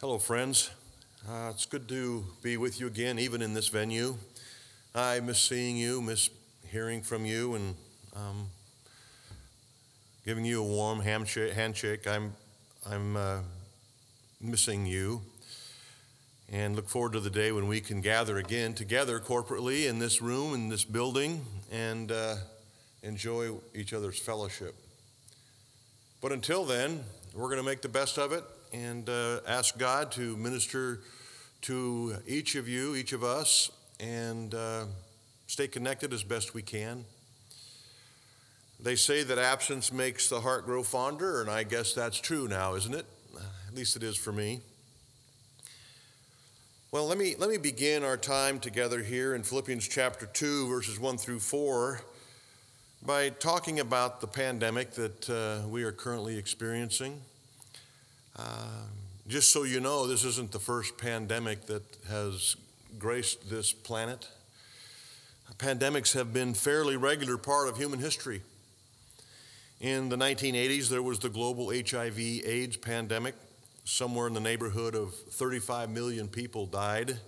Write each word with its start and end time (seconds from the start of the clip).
Hello, 0.00 0.16
friends. 0.16 0.70
Uh, 1.28 1.50
it's 1.52 1.66
good 1.66 1.88
to 1.88 2.24
be 2.40 2.56
with 2.56 2.78
you 2.78 2.86
again, 2.86 3.18
even 3.18 3.42
in 3.42 3.52
this 3.52 3.66
venue. 3.66 4.14
I 4.94 5.18
miss 5.18 5.40
seeing 5.40 5.76
you, 5.76 6.00
miss 6.00 6.30
hearing 6.68 7.02
from 7.02 7.26
you, 7.26 7.56
and 7.56 7.74
um, 8.14 8.46
giving 10.24 10.44
you 10.44 10.62
a 10.62 10.64
warm 10.64 11.00
handshake. 11.00 11.52
handshake. 11.52 12.06
I'm, 12.06 12.32
I'm 12.88 13.16
uh, 13.16 13.38
missing 14.40 14.86
you, 14.86 15.20
and 16.48 16.76
look 16.76 16.88
forward 16.88 17.14
to 17.14 17.20
the 17.20 17.28
day 17.28 17.50
when 17.50 17.66
we 17.66 17.80
can 17.80 18.00
gather 18.00 18.38
again 18.38 18.74
together 18.74 19.18
corporately 19.18 19.88
in 19.88 19.98
this 19.98 20.22
room, 20.22 20.54
in 20.54 20.68
this 20.68 20.84
building, 20.84 21.44
and 21.72 22.12
uh, 22.12 22.36
enjoy 23.02 23.50
each 23.74 23.92
other's 23.92 24.20
fellowship. 24.20 24.76
But 26.20 26.30
until 26.30 26.64
then, 26.64 27.02
we're 27.34 27.48
going 27.48 27.56
to 27.56 27.68
make 27.68 27.82
the 27.82 27.88
best 27.88 28.16
of 28.16 28.30
it 28.30 28.44
and 28.72 29.08
uh, 29.08 29.40
ask 29.46 29.78
God 29.78 30.12
to 30.12 30.36
minister 30.36 31.00
to 31.62 32.16
each 32.26 32.54
of 32.54 32.68
you, 32.68 32.94
each 32.94 33.12
of 33.12 33.24
us, 33.24 33.70
and 34.00 34.54
uh, 34.54 34.84
stay 35.46 35.68
connected 35.68 36.12
as 36.12 36.22
best 36.22 36.54
we 36.54 36.62
can. 36.62 37.04
They 38.80 38.94
say 38.94 39.24
that 39.24 39.38
absence 39.38 39.92
makes 39.92 40.28
the 40.28 40.40
heart 40.40 40.64
grow 40.64 40.82
fonder, 40.82 41.40
and 41.40 41.50
I 41.50 41.64
guess 41.64 41.94
that's 41.94 42.20
true 42.20 42.46
now, 42.46 42.74
isn't 42.74 42.94
it? 42.94 43.06
At 43.68 43.74
least 43.74 43.96
it 43.96 44.02
is 44.02 44.16
for 44.16 44.32
me. 44.32 44.60
Well, 46.90 47.06
let 47.06 47.18
me, 47.18 47.34
let 47.38 47.50
me 47.50 47.58
begin 47.58 48.02
our 48.02 48.16
time 48.16 48.60
together 48.60 49.02
here 49.02 49.34
in 49.34 49.42
Philippians 49.42 49.86
chapter 49.86 50.26
2, 50.26 50.68
verses 50.68 50.98
1 50.98 51.18
through 51.18 51.40
4 51.40 52.00
by 53.04 53.28
talking 53.28 53.80
about 53.80 54.20
the 54.20 54.26
pandemic 54.26 54.92
that 54.92 55.30
uh, 55.30 55.68
we 55.68 55.82
are 55.82 55.92
currently 55.92 56.36
experiencing. 56.36 57.20
Just 59.26 59.50
so 59.52 59.64
you 59.64 59.80
know, 59.80 60.06
this 60.06 60.24
isn't 60.24 60.52
the 60.52 60.58
first 60.58 60.96
pandemic 60.96 61.66
that 61.66 61.82
has 62.08 62.56
graced 62.98 63.50
this 63.50 63.72
planet. 63.72 64.26
Pandemics 65.58 66.14
have 66.14 66.32
been 66.32 66.54
fairly 66.54 66.96
regular 66.96 67.36
part 67.36 67.68
of 67.68 67.76
human 67.76 67.98
history. 67.98 68.42
In 69.80 70.08
the 70.08 70.16
1980s, 70.16 70.88
there 70.88 71.02
was 71.02 71.18
the 71.18 71.28
global 71.28 71.70
HIV 71.70 72.18
AIDS 72.18 72.76
pandemic. 72.76 73.34
Somewhere 73.84 74.26
in 74.26 74.34
the 74.34 74.40
neighborhood 74.40 74.94
of 74.94 75.14
35 75.14 75.90
million 75.90 76.28
people 76.28 76.66
died. 76.66 77.18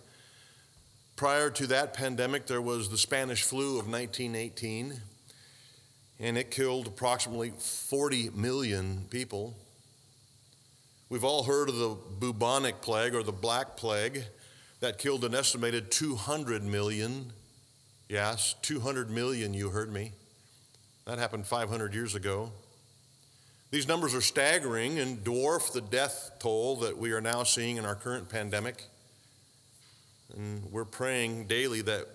Prior 1.16 1.50
to 1.50 1.66
that 1.66 1.92
pandemic, 1.92 2.46
there 2.46 2.62
was 2.62 2.88
the 2.88 2.98
Spanish 2.98 3.42
flu 3.42 3.78
of 3.78 3.88
1918 3.88 5.00
and 6.18 6.38
it 6.38 6.50
killed 6.50 6.86
approximately 6.86 7.52
40 7.58 8.30
million 8.30 9.06
people. 9.10 9.56
We've 11.11 11.25
all 11.25 11.42
heard 11.42 11.69
of 11.69 11.77
the 11.77 11.97
bubonic 12.20 12.83
plague 12.83 13.16
or 13.16 13.25
the 13.25 13.33
black 13.33 13.77
plague 13.77 14.22
that 14.78 14.98
killed 14.98 15.25
an 15.25 15.34
estimated 15.34 15.91
200 15.91 16.62
million. 16.62 17.33
Yes, 18.08 18.55
200 18.62 19.11
million, 19.11 19.53
you 19.53 19.70
heard 19.70 19.92
me. 19.92 20.12
That 21.06 21.19
happened 21.19 21.48
500 21.48 21.94
years 21.94 22.14
ago. 22.14 22.53
These 23.72 23.88
numbers 23.88 24.14
are 24.14 24.20
staggering 24.20 25.00
and 25.00 25.25
dwarf 25.25 25.72
the 25.72 25.81
death 25.81 26.31
toll 26.38 26.77
that 26.77 26.97
we 26.97 27.11
are 27.11 27.20
now 27.20 27.42
seeing 27.42 27.77
in 27.77 27.84
our 27.84 27.97
current 27.97 28.28
pandemic. 28.28 28.84
And 30.36 30.70
we're 30.70 30.84
praying 30.84 31.48
daily 31.48 31.83
that 31.83 32.06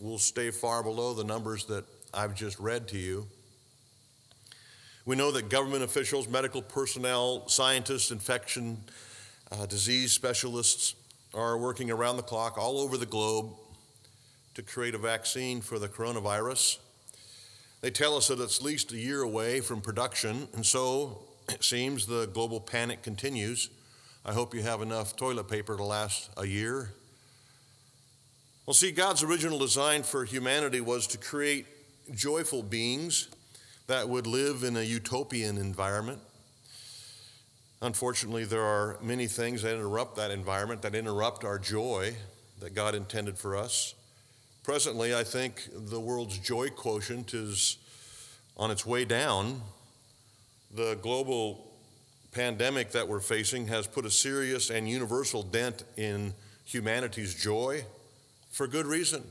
we'll 0.00 0.18
stay 0.18 0.50
far 0.50 0.82
below 0.82 1.14
the 1.14 1.22
numbers 1.22 1.66
that 1.66 1.84
I've 2.12 2.34
just 2.34 2.58
read 2.58 2.88
to 2.88 2.98
you. 2.98 3.28
We 5.06 5.14
know 5.14 5.30
that 5.30 5.48
government 5.48 5.84
officials, 5.84 6.26
medical 6.26 6.60
personnel, 6.60 7.46
scientists, 7.46 8.10
infection 8.10 8.78
uh, 9.52 9.64
disease 9.64 10.10
specialists 10.10 10.96
are 11.32 11.56
working 11.56 11.92
around 11.92 12.16
the 12.16 12.24
clock 12.24 12.58
all 12.58 12.80
over 12.80 12.96
the 12.96 13.06
globe 13.06 13.52
to 14.54 14.62
create 14.62 14.96
a 14.96 14.98
vaccine 14.98 15.60
for 15.60 15.78
the 15.78 15.86
coronavirus. 15.88 16.78
They 17.82 17.90
tell 17.92 18.16
us 18.16 18.26
that 18.26 18.40
it's 18.40 18.58
at 18.58 18.64
least 18.64 18.90
a 18.90 18.96
year 18.96 19.22
away 19.22 19.60
from 19.60 19.80
production, 19.80 20.48
and 20.54 20.66
so 20.66 21.20
it 21.48 21.62
seems 21.62 22.06
the 22.06 22.26
global 22.26 22.58
panic 22.58 23.02
continues. 23.04 23.70
I 24.24 24.32
hope 24.32 24.56
you 24.56 24.62
have 24.62 24.82
enough 24.82 25.14
toilet 25.14 25.46
paper 25.48 25.76
to 25.76 25.84
last 25.84 26.30
a 26.36 26.46
year. 26.46 26.90
Well, 28.66 28.74
see, 28.74 28.90
God's 28.90 29.22
original 29.22 29.60
design 29.60 30.02
for 30.02 30.24
humanity 30.24 30.80
was 30.80 31.06
to 31.08 31.18
create 31.18 31.66
joyful 32.12 32.64
beings 32.64 33.28
that 33.86 34.08
would 34.08 34.26
live 34.26 34.64
in 34.64 34.76
a 34.76 34.82
utopian 34.82 35.58
environment. 35.58 36.20
Unfortunately, 37.82 38.44
there 38.44 38.64
are 38.64 38.98
many 39.02 39.26
things 39.26 39.62
that 39.62 39.74
interrupt 39.74 40.16
that 40.16 40.30
environment, 40.30 40.82
that 40.82 40.94
interrupt 40.94 41.44
our 41.44 41.58
joy 41.58 42.14
that 42.60 42.74
God 42.74 42.94
intended 42.94 43.38
for 43.38 43.56
us. 43.56 43.94
Presently, 44.64 45.14
I 45.14 45.22
think 45.22 45.68
the 45.72 46.00
world's 46.00 46.38
joy 46.38 46.70
quotient 46.70 47.34
is 47.34 47.76
on 48.56 48.70
its 48.70 48.84
way 48.84 49.04
down. 49.04 49.60
The 50.74 50.98
global 51.02 51.70
pandemic 52.32 52.90
that 52.92 53.06
we're 53.06 53.20
facing 53.20 53.68
has 53.68 53.86
put 53.86 54.04
a 54.04 54.10
serious 54.10 54.70
and 54.70 54.88
universal 54.88 55.42
dent 55.42 55.84
in 55.96 56.34
humanity's 56.64 57.34
joy 57.34 57.84
for 58.50 58.66
good 58.66 58.86
reason. 58.86 59.22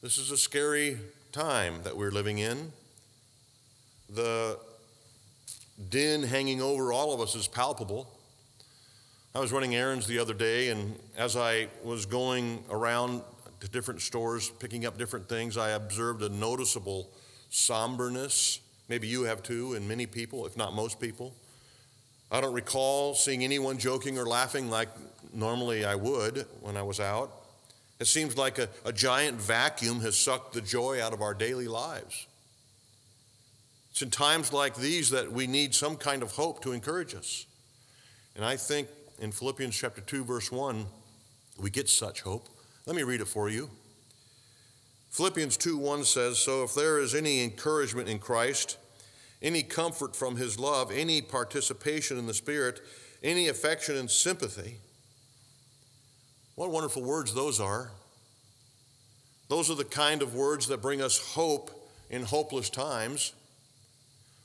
This 0.00 0.16
is 0.16 0.30
a 0.30 0.36
scary 0.36 0.98
time 1.32 1.82
that 1.82 1.96
we're 1.96 2.10
living 2.10 2.38
in. 2.38 2.72
The 4.14 4.58
din 5.88 6.22
hanging 6.22 6.60
over 6.60 6.92
all 6.92 7.14
of 7.14 7.20
us 7.20 7.34
is 7.34 7.48
palpable. 7.48 8.08
I 9.34 9.40
was 9.40 9.52
running 9.52 9.74
errands 9.74 10.06
the 10.06 10.18
other 10.18 10.34
day, 10.34 10.68
and 10.68 10.98
as 11.16 11.34
I 11.34 11.68
was 11.82 12.04
going 12.04 12.62
around 12.68 13.22
to 13.60 13.68
different 13.68 14.02
stores 14.02 14.50
picking 14.58 14.84
up 14.84 14.98
different 14.98 15.28
things, 15.28 15.56
I 15.56 15.70
observed 15.70 16.22
a 16.22 16.28
noticeable 16.28 17.08
somberness. 17.48 18.60
Maybe 18.88 19.08
you 19.08 19.22
have 19.22 19.42
too, 19.42 19.72
and 19.72 19.88
many 19.88 20.04
people, 20.04 20.44
if 20.44 20.58
not 20.58 20.74
most 20.74 21.00
people. 21.00 21.34
I 22.30 22.42
don't 22.42 22.52
recall 22.52 23.14
seeing 23.14 23.42
anyone 23.44 23.78
joking 23.78 24.18
or 24.18 24.26
laughing 24.26 24.68
like 24.68 24.88
normally 25.32 25.86
I 25.86 25.94
would 25.94 26.46
when 26.60 26.76
I 26.76 26.82
was 26.82 27.00
out. 27.00 27.32
It 27.98 28.06
seems 28.06 28.36
like 28.36 28.58
a, 28.58 28.68
a 28.84 28.92
giant 28.92 29.40
vacuum 29.40 30.00
has 30.00 30.18
sucked 30.18 30.52
the 30.52 30.60
joy 30.60 31.00
out 31.02 31.14
of 31.14 31.22
our 31.22 31.32
daily 31.32 31.68
lives. 31.68 32.26
It's 33.92 34.00
in 34.00 34.10
times 34.10 34.54
like 34.54 34.74
these 34.74 35.10
that 35.10 35.30
we 35.30 35.46
need 35.46 35.74
some 35.74 35.96
kind 35.96 36.22
of 36.22 36.32
hope 36.32 36.62
to 36.62 36.72
encourage 36.72 37.14
us. 37.14 37.44
And 38.34 38.42
I 38.42 38.56
think 38.56 38.88
in 39.18 39.32
Philippians 39.32 39.76
chapter 39.76 40.00
2 40.00 40.24
verse 40.24 40.50
1 40.50 40.86
we 41.60 41.68
get 41.68 41.90
such 41.90 42.22
hope. 42.22 42.48
Let 42.86 42.96
me 42.96 43.02
read 43.02 43.20
it 43.20 43.28
for 43.28 43.50
you. 43.50 43.68
Philippians 45.10 45.58
2 45.58 45.76
1 45.76 46.04
says, 46.04 46.38
So 46.38 46.64
if 46.64 46.74
there 46.74 46.98
is 46.98 47.14
any 47.14 47.44
encouragement 47.44 48.08
in 48.08 48.18
Christ, 48.18 48.78
any 49.42 49.62
comfort 49.62 50.16
from 50.16 50.36
his 50.36 50.58
love, 50.58 50.90
any 50.90 51.20
participation 51.20 52.18
in 52.18 52.26
the 52.26 52.32
Spirit, 52.32 52.80
any 53.22 53.48
affection 53.48 53.96
and 53.96 54.10
sympathy, 54.10 54.78
what 56.54 56.70
wonderful 56.70 57.02
words 57.02 57.34
those 57.34 57.60
are. 57.60 57.90
Those 59.48 59.70
are 59.70 59.74
the 59.74 59.84
kind 59.84 60.22
of 60.22 60.34
words 60.34 60.66
that 60.68 60.80
bring 60.80 61.02
us 61.02 61.18
hope 61.34 61.70
in 62.08 62.22
hopeless 62.22 62.70
times. 62.70 63.34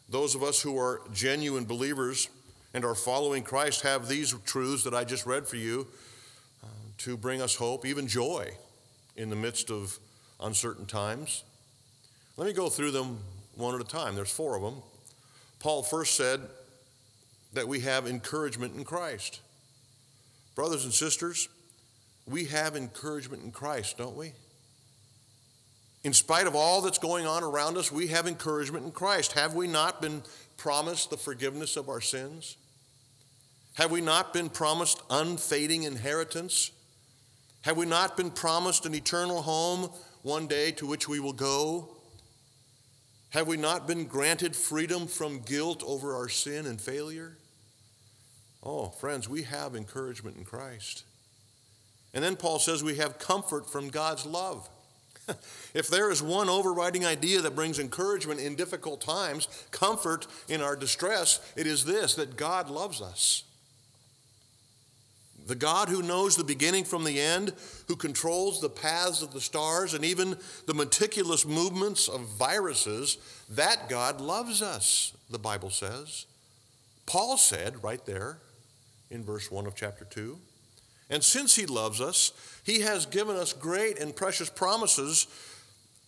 Those 0.09 0.35
of 0.35 0.43
us 0.43 0.61
who 0.61 0.77
are 0.79 1.01
genuine 1.13 1.65
believers 1.65 2.29
and 2.73 2.85
are 2.85 2.95
following 2.95 3.43
Christ 3.43 3.81
have 3.81 4.07
these 4.07 4.33
truths 4.45 4.83
that 4.83 4.93
I 4.93 5.03
just 5.03 5.25
read 5.25 5.47
for 5.47 5.57
you 5.57 5.87
uh, 6.63 6.67
to 6.99 7.17
bring 7.17 7.41
us 7.41 7.55
hope, 7.55 7.85
even 7.85 8.07
joy, 8.07 8.51
in 9.15 9.29
the 9.29 9.35
midst 9.35 9.69
of 9.69 9.97
uncertain 10.39 10.85
times. 10.85 11.43
Let 12.37 12.47
me 12.47 12.53
go 12.53 12.69
through 12.69 12.91
them 12.91 13.19
one 13.55 13.75
at 13.75 13.81
a 13.81 13.83
time. 13.83 14.15
There's 14.15 14.31
four 14.31 14.55
of 14.55 14.61
them. 14.61 14.81
Paul 15.59 15.83
first 15.83 16.15
said 16.15 16.41
that 17.53 17.67
we 17.67 17.79
have 17.81 18.05
encouragement 18.05 18.75
in 18.75 18.83
Christ. 18.83 19.41
Brothers 20.55 20.85
and 20.85 20.93
sisters, 20.93 21.49
we 22.27 22.45
have 22.45 22.75
encouragement 22.75 23.43
in 23.43 23.51
Christ, 23.51 23.97
don't 23.97 24.15
we? 24.15 24.33
In 26.07 26.13
spite 26.13 26.47
of 26.47 26.55
all 26.55 26.79
that's 26.79 26.99
going 26.99 27.25
on 27.25 27.43
around 27.43 27.75
us, 27.75 27.91
we 27.91 28.07
have 28.07 28.27
encouragement 28.27 28.85
in 28.85 28.91
Christ. 28.91 29.33
Have 29.33 29.55
we 29.55 29.67
not 29.67 30.01
been 30.01 30.23
promised 30.55 31.09
the 31.09 31.17
forgiveness 31.17 31.75
of 31.75 31.89
our 31.89 31.99
sins? 31.99 32.55
Have 33.73 33.91
we 33.91 33.99
not 33.99 34.31
been 34.31 34.49
promised 34.49 35.01
unfading 35.09 35.83
inheritance? 35.83 36.71
Have 37.63 37.75
we 37.75 37.85
not 37.85 38.15
been 38.15 38.31
promised 38.31 38.85
an 38.85 38.95
eternal 38.95 39.41
home 39.41 39.89
one 40.21 40.47
day 40.47 40.71
to 40.71 40.87
which 40.87 41.09
we 41.09 41.19
will 41.19 41.33
go? 41.33 41.89
Have 43.31 43.49
we 43.49 43.57
not 43.57 43.85
been 43.85 44.05
granted 44.05 44.55
freedom 44.55 45.07
from 45.07 45.39
guilt 45.39 45.83
over 45.85 46.15
our 46.15 46.29
sin 46.29 46.67
and 46.67 46.79
failure? 46.79 47.35
Oh, 48.63 48.91
friends, 48.91 49.27
we 49.27 49.43
have 49.43 49.75
encouragement 49.75 50.37
in 50.37 50.45
Christ. 50.45 51.03
And 52.13 52.23
then 52.23 52.37
Paul 52.37 52.59
says 52.59 52.81
we 52.81 52.95
have 52.95 53.19
comfort 53.19 53.69
from 53.69 53.89
God's 53.89 54.25
love. 54.25 54.69
if 55.73 55.87
there 55.87 56.11
is 56.11 56.21
one 56.21 56.49
overriding 56.49 57.05
idea 57.05 57.41
that 57.41 57.55
brings 57.55 57.79
encouragement 57.79 58.39
in 58.39 58.55
difficult 58.55 59.01
times, 59.01 59.47
comfort 59.71 60.27
in 60.47 60.61
our 60.61 60.75
distress, 60.75 61.39
it 61.55 61.67
is 61.67 61.85
this 61.85 62.15
that 62.15 62.37
God 62.37 62.69
loves 62.69 63.01
us. 63.01 63.43
The 65.47 65.55
God 65.55 65.87
who 65.87 66.01
knows 66.01 66.35
the 66.35 66.43
beginning 66.43 66.83
from 66.83 67.05
the 67.05 67.21
end, 67.21 67.53
who 67.87 67.95
controls 67.95 68.59
the 68.59 68.69
paths 68.69 69.21
of 69.21 69.31
the 69.31 69.39
stars 69.39 69.93
and 69.93 70.03
even 70.03 70.37
the 70.65 70.73
meticulous 70.73 71.45
movements 71.45 72.09
of 72.09 72.21
viruses, 72.37 73.17
that 73.49 73.87
God 73.87 74.19
loves 74.19 74.61
us, 74.61 75.13
the 75.29 75.39
Bible 75.39 75.69
says. 75.69 76.25
Paul 77.05 77.37
said 77.37 77.81
right 77.81 78.05
there 78.05 78.39
in 79.09 79.23
verse 79.23 79.49
1 79.49 79.65
of 79.65 79.73
chapter 79.73 80.03
2. 80.03 80.37
And 81.09 81.23
since 81.23 81.55
he 81.55 81.65
loves 81.65 82.01
us, 82.01 82.31
he 82.63 82.81
has 82.81 83.05
given 83.05 83.35
us 83.35 83.53
great 83.53 83.99
and 83.99 84.15
precious 84.15 84.49
promises 84.49 85.27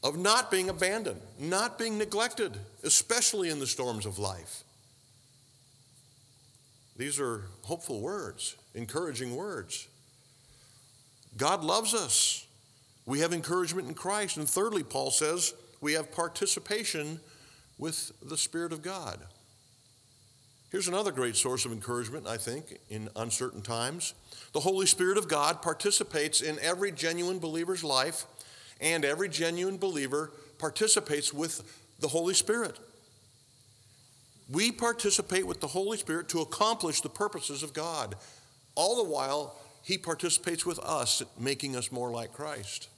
of 0.04 0.18
not 0.18 0.52
being 0.52 0.70
abandoned, 0.70 1.22
not 1.40 1.78
being 1.78 1.98
neglected, 1.98 2.58
especially 2.84 3.50
in 3.50 3.60
the 3.60 3.68
storms 3.68 4.06
of 4.06 4.20
life. 4.20 4.64
These 6.98 7.20
are 7.20 7.44
hopeful 7.62 8.02
words, 8.02 8.56
encouraging 8.76 9.36
words. 9.36 9.88
God 11.38 11.64
loves 11.64 11.94
us. 11.94 12.46
We 13.06 13.22
have 13.22 13.32
encouragement 13.32 13.88
in 13.88 13.94
Christ. 13.94 14.36
And 14.38 14.48
thirdly, 14.48 14.84
Paul 14.84 15.12
says 15.12 15.54
we 15.80 15.94
have 15.94 16.12
participation 16.12 17.22
with 17.78 18.12
the 18.22 18.38
Spirit 18.38 18.74
of 18.74 18.82
God. 18.82 19.20
Here's 20.72 20.88
another 20.88 21.12
great 21.12 21.36
source 21.36 21.66
of 21.66 21.72
encouragement, 21.72 22.28
I 22.28 22.38
think, 22.38 22.78
in 22.90 23.10
uncertain 23.16 23.62
times. 23.62 24.14
The 24.54 24.60
Holy 24.60 24.86
Spirit 24.86 25.18
of 25.18 25.28
God 25.28 25.64
participates 25.64 26.42
in 26.42 26.60
every 26.60 26.92
genuine 26.92 27.40
believer's 27.40 27.84
life 27.84 28.26
and 28.80 29.04
every 29.04 29.30
genuine 29.30 29.78
believer 29.78 30.32
participates 30.60 31.34
with 31.34 31.64
the 32.00 32.08
Holy 32.08 32.36
Spirit. 32.36 32.78
We 34.48 34.72
participate 34.72 35.48
with 35.48 35.60
the 35.60 35.68
Holy 35.68 35.98
Spirit 35.98 36.30
to 36.30 36.42
accomplish 36.42 37.02
the 37.02 37.10
purposes 37.10 37.64
of 37.64 37.74
God. 37.74 38.16
All 38.76 38.96
the 38.96 39.10
while, 39.10 39.60
He 39.84 39.98
participates 39.98 40.66
with 40.66 40.80
us, 40.80 41.24
making 41.40 41.76
us 41.76 41.92
more 41.92 42.12
like 42.12 42.32
Christ. 42.32 42.90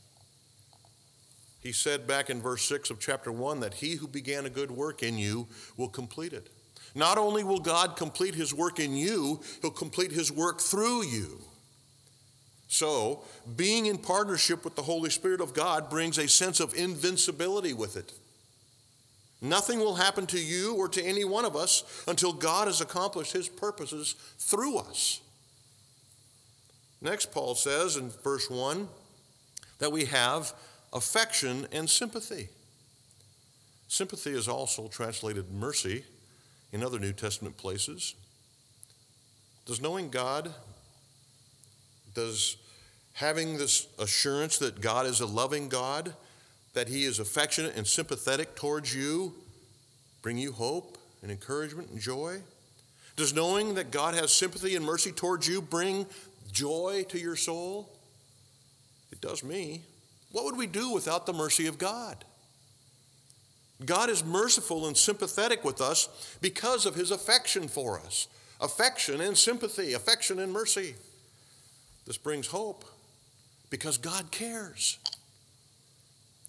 He 1.61 1.71
said 1.71 2.07
back 2.07 2.29
in 2.29 2.41
verse 2.41 2.63
6 2.63 2.89
of 2.89 2.99
chapter 2.99 3.31
1 3.31 3.59
that 3.59 3.75
he 3.75 3.95
who 3.95 4.07
began 4.07 4.45
a 4.45 4.49
good 4.49 4.71
work 4.71 5.03
in 5.03 5.17
you 5.17 5.47
will 5.77 5.89
complete 5.89 6.33
it. 6.33 6.49
Not 6.93 7.17
only 7.17 7.43
will 7.43 7.59
God 7.59 7.95
complete 7.95 8.35
his 8.35 8.53
work 8.53 8.79
in 8.79 8.95
you, 8.95 9.41
he'll 9.61 9.71
complete 9.71 10.11
his 10.11 10.31
work 10.31 10.59
through 10.59 11.05
you. 11.05 11.39
So, 12.67 13.23
being 13.55 13.87
in 13.87 13.97
partnership 13.97 14.63
with 14.63 14.75
the 14.75 14.81
Holy 14.81 15.09
Spirit 15.09 15.41
of 15.41 15.53
God 15.53 15.89
brings 15.89 16.17
a 16.17 16.27
sense 16.27 16.59
of 16.59 16.73
invincibility 16.73 17.73
with 17.73 17.97
it. 17.97 18.13
Nothing 19.41 19.79
will 19.79 19.95
happen 19.95 20.25
to 20.27 20.39
you 20.39 20.75
or 20.75 20.87
to 20.89 21.03
any 21.03 21.25
one 21.25 21.45
of 21.45 21.55
us 21.55 21.83
until 22.07 22.31
God 22.31 22.67
has 22.67 22.79
accomplished 22.79 23.33
his 23.33 23.49
purposes 23.49 24.15
through 24.37 24.77
us. 24.77 25.19
Next, 27.01 27.31
Paul 27.31 27.55
says 27.55 27.97
in 27.97 28.09
verse 28.23 28.49
1 28.49 28.87
that 29.79 29.91
we 29.91 30.05
have 30.05 30.53
affection 30.93 31.67
and 31.71 31.89
sympathy. 31.89 32.49
Sympathy 33.87 34.31
is 34.31 34.47
also 34.47 34.87
translated 34.87 35.51
mercy 35.51 36.03
in 36.71 36.83
other 36.83 36.99
New 36.99 37.13
Testament 37.13 37.57
places. 37.57 38.15
Does 39.65 39.81
knowing 39.81 40.09
God 40.09 40.53
does 42.13 42.57
having 43.13 43.57
this 43.57 43.87
assurance 43.99 44.57
that 44.59 44.81
God 44.81 45.05
is 45.05 45.19
a 45.19 45.25
loving 45.25 45.69
God, 45.69 46.13
that 46.73 46.87
He 46.87 47.05
is 47.05 47.19
affectionate 47.19 47.75
and 47.75 47.85
sympathetic 47.85 48.55
towards 48.55 48.95
you, 48.95 49.33
bring 50.21 50.37
you 50.37 50.51
hope 50.51 50.97
and 51.21 51.31
encouragement 51.31 51.89
and 51.89 51.99
joy? 51.99 52.39
Does 53.15 53.33
knowing 53.33 53.75
that 53.75 53.91
God 53.91 54.15
has 54.15 54.31
sympathy 54.31 54.75
and 54.75 54.85
mercy 54.85 55.11
towards 55.11 55.47
you 55.47 55.61
bring 55.61 56.05
joy 56.51 57.05
to 57.09 57.19
your 57.19 57.35
soul? 57.35 57.89
It 59.11 59.21
does 59.21 59.43
me. 59.43 59.81
What 60.31 60.45
would 60.45 60.57
we 60.57 60.67
do 60.67 60.93
without 60.93 61.25
the 61.25 61.33
mercy 61.33 61.67
of 61.67 61.77
God? 61.77 62.23
God 63.85 64.09
is 64.09 64.23
merciful 64.23 64.87
and 64.87 64.95
sympathetic 64.95 65.63
with 65.63 65.81
us 65.81 66.37
because 66.41 66.85
of 66.85 66.95
his 66.95 67.11
affection 67.11 67.67
for 67.67 67.99
us. 67.99 68.27
Affection 68.59 69.21
and 69.21 69.37
sympathy, 69.37 69.93
affection 69.93 70.39
and 70.39 70.51
mercy. 70.51 70.95
This 72.05 72.17
brings 72.17 72.47
hope 72.47 72.85
because 73.69 73.97
God 73.97 74.31
cares. 74.31 74.99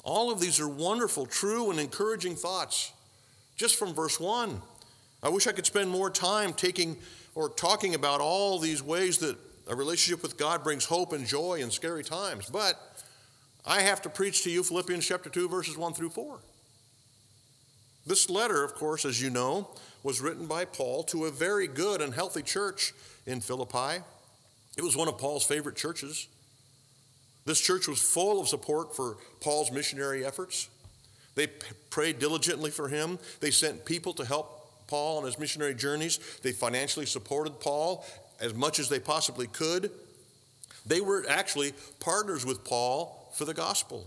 All 0.05 0.31
of 0.31 0.41
these 0.41 0.61
are 0.61 0.69
wonderful, 0.69 1.27
true, 1.27 1.71
and 1.71 1.79
encouraging 1.79 2.37
thoughts 2.37 2.93
just 3.57 3.77
from 3.77 3.95
verse 3.95 4.19
1. 4.19 4.61
I 5.23 5.29
wish 5.29 5.47
I 5.47 5.53
could 5.53 5.67
spend 5.67 5.89
more 5.89 6.11
time 6.11 6.53
taking 6.53 6.97
or 7.35 7.49
talking 7.49 7.95
about 7.95 8.21
all 8.21 8.59
these 8.59 8.83
ways 8.83 9.19
that 9.19 9.37
a 9.69 9.77
relationship 9.77 10.23
with 10.23 10.37
God 10.37 10.65
brings 10.65 10.85
hope 10.85 11.13
and 11.13 11.27
joy 11.27 11.61
in 11.61 11.71
scary 11.71 12.03
times, 12.03 12.51
but 12.51 12.79
I 13.65 13.83
have 13.83 14.03
to 14.03 14.09
preach 14.09 14.43
to 14.43 14.51
you 14.51 14.65
Philippians 14.65 15.07
chapter 15.07 15.31
2, 15.31 15.49
verses 15.49 15.79
1 15.79 15.95
through 15.95 16.11
4. 16.11 16.41
This 18.07 18.29
letter, 18.29 18.65
of 18.65 18.75
course, 18.75 19.05
as 19.05 19.21
you 19.23 19.31
know, 19.31 19.69
was 20.03 20.21
written 20.21 20.47
by 20.47 20.65
Paul 20.65 21.05
to 21.05 21.27
a 21.27 21.31
very 21.31 21.69
good 21.69 22.01
and 22.01 22.13
healthy 22.13 22.43
church 22.43 22.93
in 23.27 23.41
Philippi. 23.41 24.03
It 24.77 24.83
was 24.83 24.97
one 24.97 25.09
of 25.09 25.19
Paul's 25.19 25.45
favorite 25.45 25.77
churches. 25.77 26.27
This 27.45 27.61
church 27.61 27.89
was 27.89 28.01
full 28.01 28.41
of 28.41 28.49
support 28.49 28.95
for 28.97 29.17
Paul's 29.41 29.71
missionary 29.71 30.25
efforts. 30.25 30.69
They 31.35 31.49
prayed 31.91 32.19
diligently 32.19 32.71
for 32.71 32.89
him. 32.89 33.19
They 33.41 33.51
sent 33.51 33.85
people 33.85 34.13
to 34.15 34.25
help 34.25 34.87
Paul 34.87 35.19
on 35.19 35.25
his 35.25 35.39
missionary 35.39 35.75
journeys. 35.75 36.19
They 36.43 36.53
financially 36.53 37.07
supported 37.07 37.61
Paul 37.61 38.05
as 38.41 38.55
much 38.55 38.79
as 38.79 38.89
they 38.89 38.99
possibly 38.99 39.47
could. 39.47 39.91
They 40.85 41.01
were 41.01 41.25
actually 41.29 41.73
partners 42.01 42.45
with 42.45 42.65
Paul 42.65 43.33
for 43.35 43.45
the 43.45 43.55
gospel. 43.55 44.07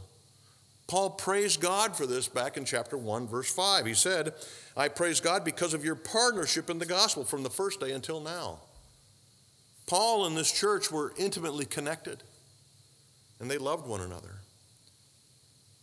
Paul 0.88 1.12
praised 1.12 1.62
God 1.62 1.96
for 1.96 2.06
this 2.06 2.28
back 2.28 2.58
in 2.58 2.66
chapter 2.66 2.98
1, 2.98 3.28
verse 3.28 3.52
5. 3.52 3.86
He 3.86 3.96
said, 3.96 4.34
I 4.78 4.88
praise 4.88 5.20
God 5.20 5.44
because 5.44 5.74
of 5.74 5.84
your 5.84 5.96
partnership 5.96 6.70
in 6.70 6.78
the 6.78 6.86
gospel 6.86 7.24
from 7.24 7.44
the 7.44 7.50
first 7.50 7.80
day 7.80 7.92
until 7.92 8.20
now. 8.20 8.60
Paul 9.88 10.26
and 10.26 10.38
this 10.38 10.52
church 10.52 10.92
were 10.92 11.14
intimately 11.18 11.66
connected, 11.66 12.24
and 13.40 13.50
they 13.50 13.58
loved 13.58 13.88
one 13.88 14.02
another. 14.02 14.36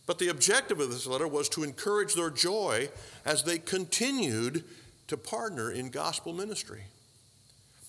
But 0.05 0.19
the 0.19 0.29
objective 0.29 0.79
of 0.79 0.89
this 0.89 1.07
letter 1.07 1.27
was 1.27 1.47
to 1.49 1.63
encourage 1.63 2.13
their 2.13 2.29
joy 2.29 2.89
as 3.25 3.43
they 3.43 3.57
continued 3.57 4.63
to 5.07 5.17
partner 5.17 5.71
in 5.71 5.89
gospel 5.89 6.33
ministry. 6.33 6.83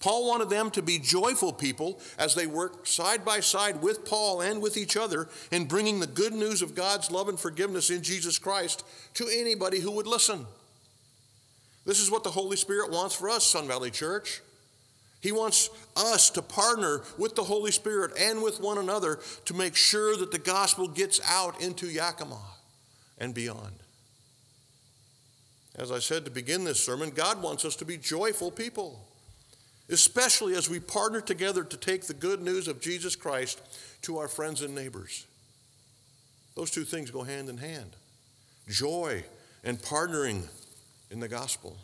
Paul 0.01 0.27
wanted 0.27 0.51
them 0.51 0.71
to 0.73 0.83
be 0.83 0.99
joyful 0.99 1.53
people 1.53 2.01
as 2.19 2.35
they 2.35 2.47
worked 2.47 2.87
side 2.87 3.25
by 3.25 3.41
side 3.41 3.81
with 3.81 4.05
Paul 4.05 4.43
and 4.43 4.61
with 4.61 4.77
each 4.77 4.97
other 4.97 5.29
in 5.51 5.65
bringing 5.65 6.01
the 6.01 6.07
good 6.07 6.35
news 6.35 6.61
of 6.63 6.75
God's 6.75 7.11
love 7.11 7.29
and 7.29 7.41
forgiveness 7.41 7.91
in 7.91 8.03
Jesus 8.03 8.39
Christ 8.39 8.85
to 9.15 9.29
anybody 9.29 9.81
who 9.81 9.91
would 9.93 10.07
listen. 10.07 10.47
This 11.87 12.01
is 12.01 12.11
what 12.11 12.25
the 12.25 12.31
Holy 12.31 12.57
Spirit 12.57 12.91
wants 12.91 13.15
for 13.15 13.31
us, 13.31 13.45
Sun 13.47 13.69
Valley 13.69 13.91
Church. 13.91 14.41
He 15.21 15.33
wants 15.33 15.71
us 15.97 16.29
to 16.31 16.43
partner 16.43 17.01
with 17.17 17.35
the 17.35 17.45
Holy 17.45 17.71
Spirit 17.71 18.13
and 18.19 18.43
with 18.43 18.61
one 18.61 18.77
another 18.77 19.21
to 19.47 19.55
make 19.55 19.75
sure 19.75 20.17
that 20.19 20.31
the 20.31 20.39
gospel 20.39 20.87
gets 20.87 21.19
out 21.27 21.63
into 21.63 21.87
Yakima 21.87 22.41
and 23.17 23.33
beyond. 23.33 23.73
As 25.77 25.91
I 25.91 25.99
said 25.99 26.27
to 26.27 26.31
begin 26.31 26.65
this 26.65 26.79
sermon, 26.83 27.09
God 27.09 27.43
wants 27.43 27.65
us 27.65 27.75
to 27.77 27.87
be 27.87 27.97
joyful 27.97 28.51
people, 28.51 29.01
especially 29.88 30.55
as 30.55 30.71
we 30.71 30.81
partner 30.81 31.21
together 31.21 31.64
to 31.64 31.76
take 31.76 32.05
the 32.05 32.14
good 32.14 32.41
news 32.41 32.69
of 32.69 32.81
Jesus 32.81 33.17
Christ 33.17 33.61
to 34.03 34.19
our 34.19 34.29
friends 34.29 34.62
and 34.62 34.75
neighbors. 34.75 35.26
Those 36.55 36.71
two 36.71 36.85
things 36.85 37.11
go 37.11 37.23
hand 37.23 37.49
in 37.49 37.59
hand 37.59 37.97
joy 38.69 39.23
and 39.62 39.79
partnering 39.79 40.47
in 41.11 41.21
the 41.21 41.29
gospel. 41.29 41.76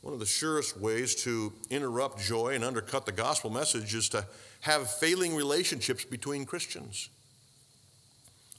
One 0.00 0.14
of 0.14 0.20
the 0.20 0.26
surest 0.26 0.78
ways 0.78 1.14
to 1.16 1.52
interrupt 1.70 2.18
joy 2.20 2.54
and 2.54 2.64
undercut 2.64 3.06
the 3.06 3.12
gospel 3.12 3.50
message 3.50 3.94
is 3.94 4.08
to 4.10 4.26
have 4.60 4.90
failing 4.90 5.36
relationships 5.36 6.04
between 6.04 6.44
Christians. 6.44 7.08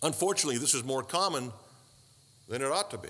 Unfortunately, 0.04 0.58
this 0.58 0.74
is 0.74 0.84
more 0.84 1.04
common 1.04 1.52
than 2.48 2.62
it 2.62 2.72
ought 2.72 2.92
to 2.92 2.98
be. 2.98 3.10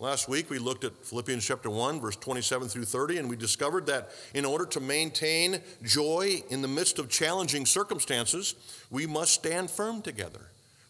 Last 0.00 0.30
week, 0.30 0.48
we 0.48 0.58
looked 0.58 0.84
at 0.84 0.96
Philippians 1.04 1.44
chapter 1.44 1.68
1, 1.68 2.00
verse 2.00 2.16
27 2.16 2.68
through 2.68 2.86
30, 2.86 3.18
and 3.18 3.28
we 3.28 3.36
discovered 3.36 3.84
that 3.88 4.08
in 4.32 4.46
order 4.46 4.64
to 4.64 4.80
maintain 4.80 5.60
joy 5.82 6.42
in 6.48 6.62
the 6.62 6.68
midst 6.68 6.98
of 6.98 7.10
challenging 7.10 7.66
circumstances, 7.66 8.54
we 8.88 9.06
must 9.06 9.34
stand 9.34 9.70
firm 9.70 10.00
together. 10.00 10.40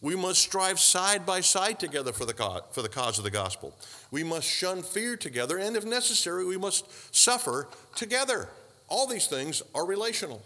We 0.01 0.15
must 0.15 0.41
strive 0.41 0.79
side 0.79 1.27
by 1.27 1.41
side 1.41 1.81
together 1.81 2.13
for 2.13 2.25
the, 2.25 2.33
cause, 2.33 2.63
for 2.71 2.83
the 2.83 2.89
cause 2.89 3.19
of 3.19 3.25
the 3.25 3.33
gospel. 3.33 3.77
We 4.13 4.23
must 4.23 4.49
shun 4.49 4.85
fear 4.85 5.17
together, 5.17 5.59
and 5.59 5.77
if 5.77 5.85
necessary, 5.85 6.45
we 6.45 6.57
must 6.57 6.87
suffer 7.13 7.67
together. 7.97 8.49
All 8.87 9.09
these 9.09 9.27
things 9.27 9.61
are 9.75 9.85
relational. 9.85 10.41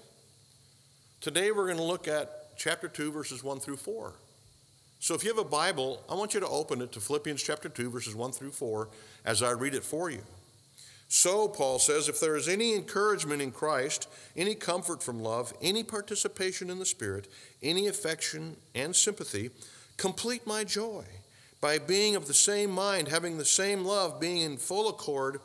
Today, 1.20 1.50
we're 1.50 1.66
going 1.66 1.76
to 1.76 1.82
look 1.82 2.08
at 2.08 2.56
chapter 2.56 2.88
2, 2.88 3.12
verses 3.12 3.44
1 3.44 3.60
through 3.60 3.76
4. 3.76 4.14
So, 5.04 5.14
if 5.14 5.22
you 5.22 5.28
have 5.28 5.36
a 5.36 5.44
Bible, 5.46 6.02
I 6.08 6.14
want 6.14 6.32
you 6.32 6.40
to 6.40 6.48
open 6.48 6.80
it 6.80 6.90
to 6.92 6.98
Philippians 6.98 7.42
chapter 7.42 7.68
2, 7.68 7.90
verses 7.90 8.14
1 8.14 8.32
through 8.32 8.52
4, 8.52 8.88
as 9.26 9.42
I 9.42 9.50
read 9.50 9.74
it 9.74 9.84
for 9.84 10.08
you. 10.08 10.22
So, 11.08 11.46
Paul 11.46 11.78
says, 11.78 12.08
if 12.08 12.20
there 12.20 12.36
is 12.36 12.48
any 12.48 12.74
encouragement 12.74 13.42
in 13.42 13.52
Christ, 13.52 14.08
any 14.34 14.54
comfort 14.54 15.02
from 15.02 15.20
love, 15.20 15.52
any 15.60 15.82
participation 15.82 16.70
in 16.70 16.78
the 16.78 16.86
Spirit, 16.86 17.28
any 17.62 17.86
affection 17.86 18.56
and 18.74 18.96
sympathy, 18.96 19.50
complete 19.98 20.46
my 20.46 20.64
joy 20.64 21.04
by 21.60 21.76
being 21.78 22.16
of 22.16 22.26
the 22.26 22.32
same 22.32 22.70
mind, 22.70 23.08
having 23.08 23.36
the 23.36 23.44
same 23.44 23.84
love, 23.84 24.18
being 24.18 24.38
in 24.38 24.56
full 24.56 24.88
accord 24.88 25.38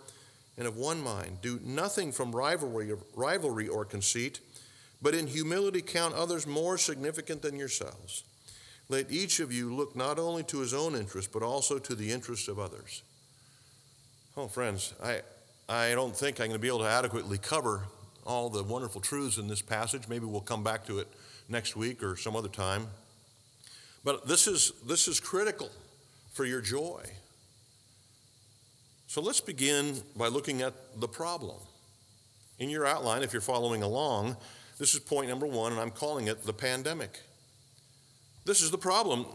and 0.58 0.68
of 0.68 0.78
one 0.78 1.01
mind. 1.01 1.39
Do 1.42 1.60
nothing 1.66 2.13
from 2.13 2.34
rivalry, 2.34 2.94
rivalry 3.13 3.68
or 3.68 3.84
conceit, 3.84 4.39
but 5.01 5.13
in 5.13 5.28
humility 5.28 5.82
count 5.82 6.16
others 6.16 6.48
more 6.48 6.78
significant 6.78 7.42
than 7.42 7.60
yourselves. 7.60 8.24
Let 8.89 9.12
each 9.12 9.39
of 9.39 9.53
you 9.53 9.74
look 9.74 9.96
not 9.96 10.17
only 10.17 10.41
to 10.43 10.60
his 10.60 10.74
own 10.74 10.96
interest, 10.96 11.31
but 11.31 11.43
also 11.43 11.77
to 11.77 11.93
the 11.93 12.12
interests 12.12 12.48
of 12.48 12.58
others. 12.58 13.03
Oh, 14.36 14.48
friends, 14.48 14.96
I, 15.03 15.22
I 15.67 15.91
don't 15.91 16.15
think 16.15 16.39
I'm 16.39 16.48
going 16.48 16.53
to 16.53 16.60
be 16.60 16.67
able 16.67 16.79
to 16.79 16.89
adequately 16.89 17.38
cover 17.38 17.84
all 18.25 18.50
the 18.50 18.63
wonderful 18.63 19.00
truths 19.00 19.38
in 19.38 19.48
this 19.48 19.62
passage. 19.62 20.08
Maybe 20.08 20.25
we'll 20.25 20.41
come 20.41 20.63
back 20.63 20.86
to 20.88 20.98
it 21.00 21.08
next 21.48 21.75
week 21.75 22.01
or 22.01 22.15
some 22.15 22.36
other 22.36 22.50
time. 22.50 22.88
But 24.03 24.27
this 24.27 24.48
is, 24.48 24.72
this 24.88 25.08
is 25.08 25.19
critical 25.19 25.69
for 26.31 26.46
your 26.46 26.62
joy. 26.62 27.03
So 29.08 29.22
let's 29.22 29.41
begin 29.41 30.01
by 30.15 30.27
looking 30.27 30.62
at 30.62 30.74
the 31.00 31.08
problem. 31.08 31.58
In 32.58 32.69
your 32.69 32.86
outline, 32.86 33.24
if 33.24 33.34
you're 33.34 33.41
following 33.41 33.84
along, 33.84 34.38
this 34.77 34.93
is 34.93 35.00
point 35.00 35.29
number 35.29 35.46
one, 35.46 35.74
and 35.74 35.81
I'm 35.81 35.91
calling 35.91 36.27
it 36.27 36.43
the 36.43 36.53
pandemic. 36.53 37.19
This 38.46 38.62
is 38.62 38.72
the 38.72 38.77
problem. 38.77 39.25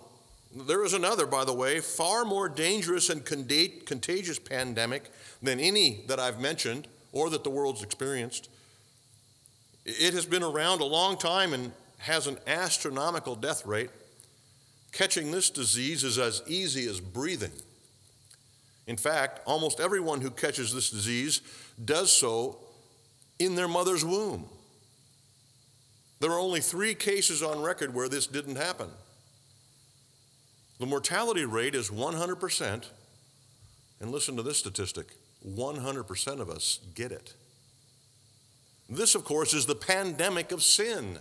There 0.55 0.85
is 0.85 0.93
another, 0.93 1.27
by 1.27 1.45
the 1.45 1.53
way, 1.53 1.81
far 1.81 2.25
more 2.25 2.49
dangerous 2.49 3.11
and 3.11 3.25
contagious 3.25 4.39
pandemic 4.39 5.11
than 5.43 5.59
any 5.59 6.05
that 6.07 6.21
I've 6.21 6.41
mentioned 6.41 6.87
or 7.13 7.31
that 7.31 7.45
the 7.45 7.51
world's 7.51 7.83
experienced. 7.83 8.49
It 9.85 10.15
has 10.15 10.27
been 10.27 10.43
around 10.43 10.81
a 10.81 10.85
long 10.85 11.17
time 11.17 11.53
and 11.53 11.73
has 11.99 12.27
an 12.27 12.39
astronomical 12.47 13.35
death 13.35 13.67
rate. 13.67 13.91
Catching 14.93 15.31
this 15.31 15.51
disease 15.51 16.05
is 16.05 16.19
as 16.19 16.43
easy 16.47 16.89
as 16.89 17.01
breathing. 17.01 17.53
In 18.87 18.97
fact, 18.97 19.41
almost 19.47 19.81
everyone 19.81 20.21
who 20.21 20.31
catches 20.31 20.73
this 20.73 20.91
disease 20.91 21.41
does 21.85 22.13
so 22.13 22.59
in 23.39 23.55
their 23.55 23.69
mother's 23.69 24.05
womb. 24.05 24.49
There 26.21 26.31
are 26.31 26.39
only 26.39 26.61
three 26.61 26.95
cases 26.95 27.43
on 27.43 27.63
record 27.63 27.95
where 27.95 28.09
this 28.09 28.27
didn't 28.27 28.57
happen. 28.57 28.89
The 30.81 30.87
mortality 30.87 31.45
rate 31.45 31.75
is 31.75 31.91
100%. 31.91 32.85
And 34.01 34.11
listen 34.11 34.37
to 34.37 34.43
this 34.43 34.59
statistic 34.59 35.07
100% 35.47 36.41
of 36.41 36.51
us 36.51 36.79
get 36.95 37.13
it. 37.13 37.35
This, 38.89 39.15
of 39.15 39.25
course, 39.25 39.55
is 39.55 39.67
the 39.67 39.75
pandemic 39.75 40.53
of 40.53 40.63
sin. 40.63 41.19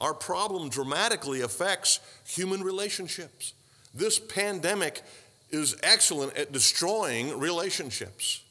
Our 0.00 0.14
problem 0.14 0.68
dramatically 0.68 1.42
affects 1.42 2.00
human 2.26 2.62
relationships. 2.62 3.54
This 3.94 4.18
pandemic 4.18 5.02
is 5.50 5.76
excellent 5.82 6.36
at 6.36 6.50
destroying 6.50 7.38
relationships. 7.38 8.42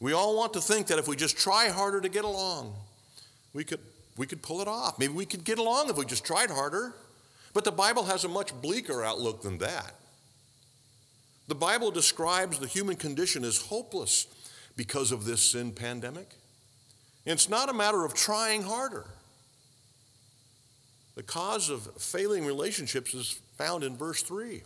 We 0.00 0.12
all 0.12 0.36
want 0.36 0.54
to 0.54 0.60
think 0.60 0.88
that 0.88 0.98
if 0.98 1.06
we 1.06 1.14
just 1.14 1.36
try 1.36 1.68
harder 1.68 2.00
to 2.00 2.08
get 2.08 2.24
along, 2.24 2.74
we 3.52 3.62
could, 3.62 3.78
we 4.16 4.26
could 4.26 4.42
pull 4.42 4.60
it 4.60 4.68
off. 4.68 4.98
Maybe 4.98 5.12
we 5.12 5.26
could 5.26 5.44
get 5.44 5.58
along 5.58 5.88
if 5.88 5.96
we 5.96 6.04
just 6.04 6.24
tried 6.24 6.50
harder. 6.50 6.94
But 7.54 7.64
the 7.64 7.72
Bible 7.72 8.04
has 8.04 8.24
a 8.24 8.28
much 8.28 8.52
bleaker 8.60 9.04
outlook 9.04 9.42
than 9.42 9.58
that. 9.58 9.94
The 11.48 11.54
Bible 11.54 11.90
describes 11.90 12.58
the 12.58 12.66
human 12.66 12.96
condition 12.96 13.44
as 13.44 13.58
hopeless 13.58 14.26
because 14.76 15.12
of 15.12 15.24
this 15.24 15.50
sin 15.50 15.72
pandemic. 15.72 16.36
And 17.26 17.34
it's 17.34 17.48
not 17.48 17.68
a 17.68 17.74
matter 17.74 18.04
of 18.04 18.14
trying 18.14 18.62
harder. 18.62 19.06
The 21.14 21.22
cause 21.22 21.68
of 21.68 21.82
failing 21.98 22.46
relationships 22.46 23.12
is 23.12 23.40
found 23.58 23.84
in 23.84 23.96
verse 23.96 24.22
3. 24.22 24.62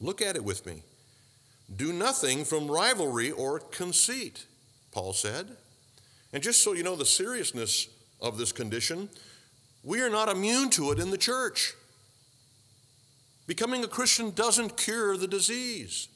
Look 0.00 0.20
at 0.20 0.34
it 0.34 0.44
with 0.44 0.66
me. 0.66 0.82
Do 1.74 1.92
nothing 1.92 2.44
from 2.44 2.68
rivalry 2.68 3.30
or 3.30 3.60
conceit, 3.60 4.46
Paul 4.90 5.12
said. 5.12 5.56
And 6.32 6.42
just 6.42 6.64
so 6.64 6.72
you 6.72 6.82
know 6.82 6.96
the 6.96 7.06
seriousness 7.06 7.88
of 8.20 8.38
this 8.38 8.52
condition, 8.52 9.08
we 9.82 10.00
are 10.00 10.10
not 10.10 10.28
immune 10.28 10.70
to 10.70 10.92
it 10.92 10.98
in 10.98 11.10
the 11.10 11.18
church. 11.18 11.74
Becoming 13.46 13.82
a 13.82 13.88
Christian 13.88 14.30
doesn't 14.30 14.76
cure 14.76 15.16
the 15.16 15.26
disease. 15.26 16.08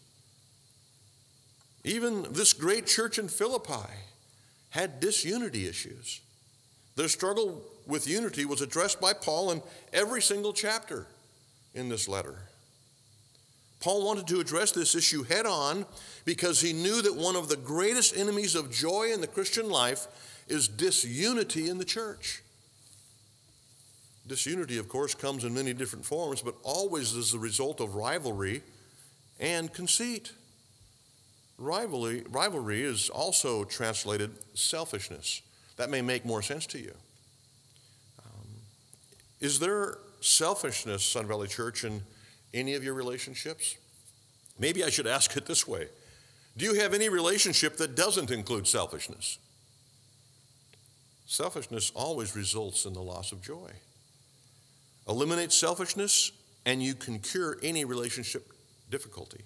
Even 1.83 2.27
this 2.31 2.53
great 2.53 2.87
church 2.87 3.19
in 3.19 3.29
Philippi 3.29 3.91
had 4.71 5.01
disunity 5.01 5.69
issues. 5.69 6.21
Their 6.97 7.09
struggle 7.09 7.63
with 7.87 8.09
unity 8.09 8.45
was 8.45 8.61
addressed 8.61 9.01
by 9.01 9.13
Paul 9.13 9.51
in 9.51 9.63
every 9.93 10.23
single 10.23 10.53
chapter 10.53 11.07
in 11.75 11.89
this 11.89 12.09
letter. 12.09 12.37
Paul 13.81 14.07
wanted 14.07 14.27
to 14.29 14.41
address 14.41 14.73
this 14.73 14.95
issue 14.95 15.25
head 15.25 15.45
on 15.45 15.85
because 16.25 16.61
he 16.61 16.73
knew 16.73 17.03
that 17.03 17.17
one 17.17 17.37
of 17.37 17.49
the 17.49 17.57
greatest 17.57 18.17
enemies 18.17 18.55
of 18.55 18.73
joy 18.73 19.11
in 19.13 19.21
the 19.21 19.27
Christian 19.27 19.69
life 19.69 20.07
is 20.49 20.69
disunity 20.69 21.69
in 21.69 21.79
the 21.79 21.85
church. 21.85 22.43
Disunity, 24.27 24.79
of 24.79 24.89
course, 24.89 25.15
comes 25.15 25.45
in 25.45 25.55
many 25.55 25.75
different 25.75 26.05
forms, 26.05 26.41
but 26.41 26.55
always 26.63 27.15
as 27.15 27.33
the 27.33 27.39
result 27.39 27.81
of 27.81 27.95
rivalry 27.95 28.63
and 29.39 29.73
conceit. 29.73 30.33
Rivalry, 31.59 32.25
rivalry 32.31 32.83
is 32.83 33.11
also 33.11 33.65
translated 33.65 34.31
selfishness. 34.55 35.43
That 35.77 35.91
may 35.91 36.01
make 36.01 36.25
more 36.25 36.43
sense 36.43 36.67
to 36.67 36.79
you. 36.79 36.95
Um, 38.19 38.49
is 39.41 39.59
there 39.59 39.99
selfishness, 40.21 41.05
Sun 41.05 41.27
Valley 41.27 41.49
Church, 41.49 41.85
in 41.85 42.03
any 42.55 42.75
of 42.75 42.83
your 42.83 42.95
relationships? 42.95 43.77
Maybe 44.59 44.85
I 44.85 44.91
should 44.91 45.07
ask 45.07 45.37
it 45.37 45.47
this 45.47 45.67
way 45.67 45.89
Do 46.57 46.65
you 46.65 46.75
have 46.81 46.95
any 46.95 47.09
relationship 47.09 47.77
that 47.77 47.95
doesn't 47.95 48.31
include 48.31 48.67
selfishness? 48.67 49.39
Selfishness 51.27 51.91
always 51.95 52.37
results 52.37 52.85
in 52.85 52.93
the 52.93 53.03
loss 53.03 53.33
of 53.33 53.43
joy. 53.43 53.71
Eliminate 55.09 55.53
selfishness, 55.53 56.33
and 56.67 56.83
you 56.83 56.95
can 56.95 57.19
cure 57.19 57.59
any 57.63 57.85
relationship 57.85 58.53
difficulty. 58.91 59.43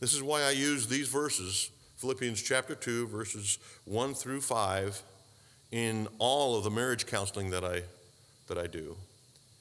This 0.00 0.14
is 0.14 0.22
why 0.22 0.42
I 0.42 0.50
use 0.50 0.86
these 0.86 1.08
verses, 1.08 1.70
Philippians 1.96 2.40
chapter 2.40 2.74
2, 2.74 3.08
verses 3.08 3.58
1 3.84 4.14
through 4.14 4.40
5, 4.40 5.02
in 5.72 6.08
all 6.18 6.56
of 6.56 6.64
the 6.64 6.70
marriage 6.70 7.06
counseling 7.06 7.50
that 7.50 7.64
I, 7.64 7.82
that 8.46 8.58
I 8.58 8.66
do. 8.66 8.96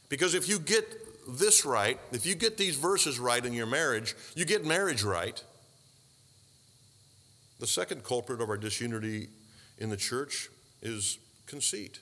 Because 0.09 0.33
if 0.33 0.47
you 0.47 0.59
get 0.59 0.85
this 1.27 1.65
right, 1.65 1.99
if 2.11 2.25
you 2.25 2.35
get 2.35 2.57
these 2.57 2.75
verses 2.75 3.19
right 3.19 3.43
in 3.43 3.53
your 3.53 3.65
marriage, 3.65 4.15
you 4.35 4.45
get 4.45 4.65
marriage 4.65 5.03
right. 5.03 5.43
The 7.59 7.67
second 7.67 8.03
culprit 8.03 8.41
of 8.41 8.49
our 8.49 8.57
disunity 8.57 9.27
in 9.79 9.89
the 9.89 9.97
church 9.97 10.49
is 10.81 11.19
conceit. 11.45 11.99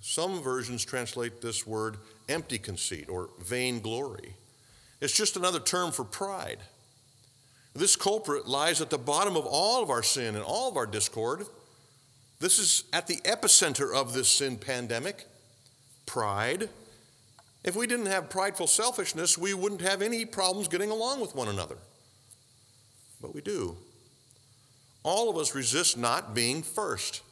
Some 0.00 0.40
versions 0.40 0.84
translate 0.84 1.40
this 1.40 1.66
word 1.66 1.96
empty 2.28 2.58
conceit 2.58 3.08
or 3.08 3.30
vain 3.40 3.80
glory. 3.80 4.34
It's 5.00 5.16
just 5.16 5.36
another 5.36 5.60
term 5.60 5.92
for 5.92 6.04
pride. 6.04 6.58
This 7.74 7.96
culprit 7.96 8.46
lies 8.46 8.80
at 8.80 8.88
the 8.88 8.98
bottom 8.98 9.36
of 9.36 9.44
all 9.44 9.82
of 9.82 9.90
our 9.90 10.02
sin 10.02 10.34
and 10.34 10.44
all 10.44 10.68
of 10.70 10.76
our 10.76 10.86
discord. 10.86 11.46
This 12.38 12.58
is 12.58 12.84
at 12.92 13.06
the 13.06 13.16
epicenter 13.16 13.94
of 13.94 14.12
this 14.14 14.28
sin 14.28 14.56
pandemic 14.56 15.26
pride. 16.06 16.68
If 17.64 17.74
we 17.74 17.86
didn't 17.86 18.06
have 18.06 18.30
prideful 18.30 18.68
selfishness, 18.68 19.36
we 19.36 19.52
wouldn't 19.52 19.80
have 19.80 20.00
any 20.00 20.24
problems 20.24 20.68
getting 20.68 20.90
along 20.90 21.20
with 21.20 21.34
one 21.34 21.48
another. 21.48 21.76
But 23.20 23.34
we 23.34 23.40
do. 23.40 23.76
All 25.06 25.30
of 25.30 25.36
us 25.36 25.54
resist 25.54 25.96
not 25.96 26.34
being 26.34 26.64
first. 26.64 27.22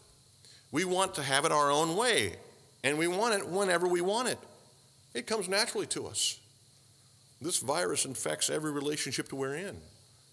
We 0.70 0.84
want 0.84 1.16
to 1.16 1.24
have 1.24 1.44
it 1.44 1.50
our 1.50 1.72
own 1.72 1.96
way, 1.96 2.36
and 2.84 2.96
we 2.96 3.08
want 3.08 3.34
it 3.34 3.48
whenever 3.48 3.88
we 3.88 4.00
want 4.00 4.28
it. 4.28 4.38
It 5.12 5.26
comes 5.26 5.48
naturally 5.48 5.86
to 5.88 6.06
us. 6.06 6.38
This 7.40 7.58
virus 7.58 8.04
infects 8.04 8.48
every 8.48 8.70
relationship 8.70 9.32
we're 9.32 9.56
in 9.56 9.76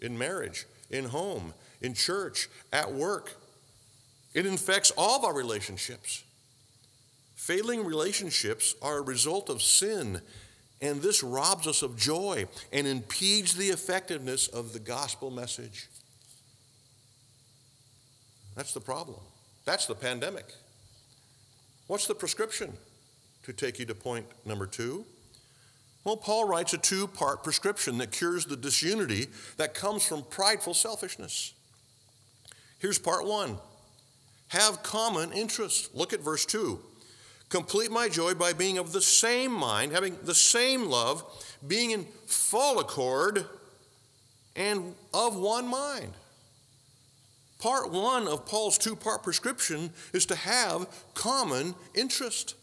in 0.01 0.19
marriage, 0.19 0.67
in 0.91 1.05
home, 1.05 1.55
in 1.81 1.95
church, 1.95 2.47
at 2.71 2.93
work. 2.93 3.33
It 4.35 4.45
infects 4.45 4.91
all 4.95 5.17
of 5.17 5.25
our 5.25 5.33
relationships. 5.33 6.23
Failing 7.33 7.83
relationships 7.83 8.75
are 8.83 8.99
a 8.99 9.01
result 9.01 9.49
of 9.49 9.63
sin, 9.63 10.21
and 10.79 11.01
this 11.01 11.23
robs 11.23 11.65
us 11.65 11.81
of 11.81 11.97
joy 11.97 12.45
and 12.71 12.85
impedes 12.85 13.55
the 13.55 13.69
effectiveness 13.69 14.47
of 14.47 14.73
the 14.73 14.79
gospel 14.79 15.31
message. 15.31 15.87
That's 18.61 18.75
the 18.75 18.79
problem. 18.79 19.17
That's 19.65 19.87
the 19.87 19.95
pandemic. 19.95 20.45
What's 21.87 22.05
the 22.05 22.13
prescription? 22.13 22.77
To 23.45 23.53
take 23.53 23.79
you 23.79 23.87
to 23.87 23.95
point 23.95 24.27
number 24.45 24.67
two 24.67 25.03
Well, 26.03 26.15
Paul 26.15 26.47
writes 26.47 26.71
a 26.71 26.77
two 26.77 27.07
part 27.07 27.43
prescription 27.43 27.97
that 27.97 28.11
cures 28.11 28.45
the 28.45 28.55
disunity 28.55 29.29
that 29.57 29.73
comes 29.73 30.05
from 30.05 30.21
prideful 30.21 30.75
selfishness. 30.75 31.55
Here's 32.77 32.99
part 32.99 33.25
one 33.25 33.57
have 34.49 34.83
common 34.83 35.31
interests. 35.31 35.89
Look 35.95 36.13
at 36.13 36.19
verse 36.19 36.45
2. 36.45 36.79
Complete 37.49 37.89
my 37.89 38.09
joy 38.09 38.35
by 38.35 38.53
being 38.53 38.77
of 38.77 38.91
the 38.91 39.01
same 39.01 39.51
mind, 39.51 39.91
having 39.91 40.17
the 40.21 40.35
same 40.35 40.85
love, 40.85 41.23
being 41.65 41.89
in 41.89 42.05
full 42.27 42.79
accord, 42.79 43.43
and 44.55 44.93
of 45.15 45.35
one 45.35 45.67
mind. 45.67 46.13
Part 47.61 47.91
one 47.91 48.27
of 48.27 48.47
Paul's 48.47 48.79
two 48.79 48.95
part 48.95 49.21
prescription 49.21 49.91
is 50.13 50.25
to 50.25 50.35
have 50.35 50.87
common 51.13 51.75
interest. 51.93 52.55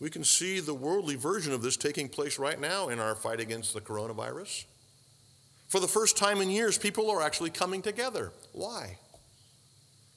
We 0.00 0.10
can 0.10 0.22
see 0.22 0.60
the 0.60 0.74
worldly 0.74 1.16
version 1.16 1.52
of 1.52 1.60
this 1.60 1.76
taking 1.76 2.08
place 2.08 2.38
right 2.38 2.60
now 2.60 2.88
in 2.88 3.00
our 3.00 3.16
fight 3.16 3.40
against 3.40 3.74
the 3.74 3.80
coronavirus. 3.80 4.64
For 5.66 5.80
the 5.80 5.88
first 5.88 6.16
time 6.16 6.40
in 6.40 6.50
years, 6.50 6.78
people 6.78 7.10
are 7.10 7.20
actually 7.20 7.50
coming 7.50 7.82
together. 7.82 8.30
Why? 8.52 8.98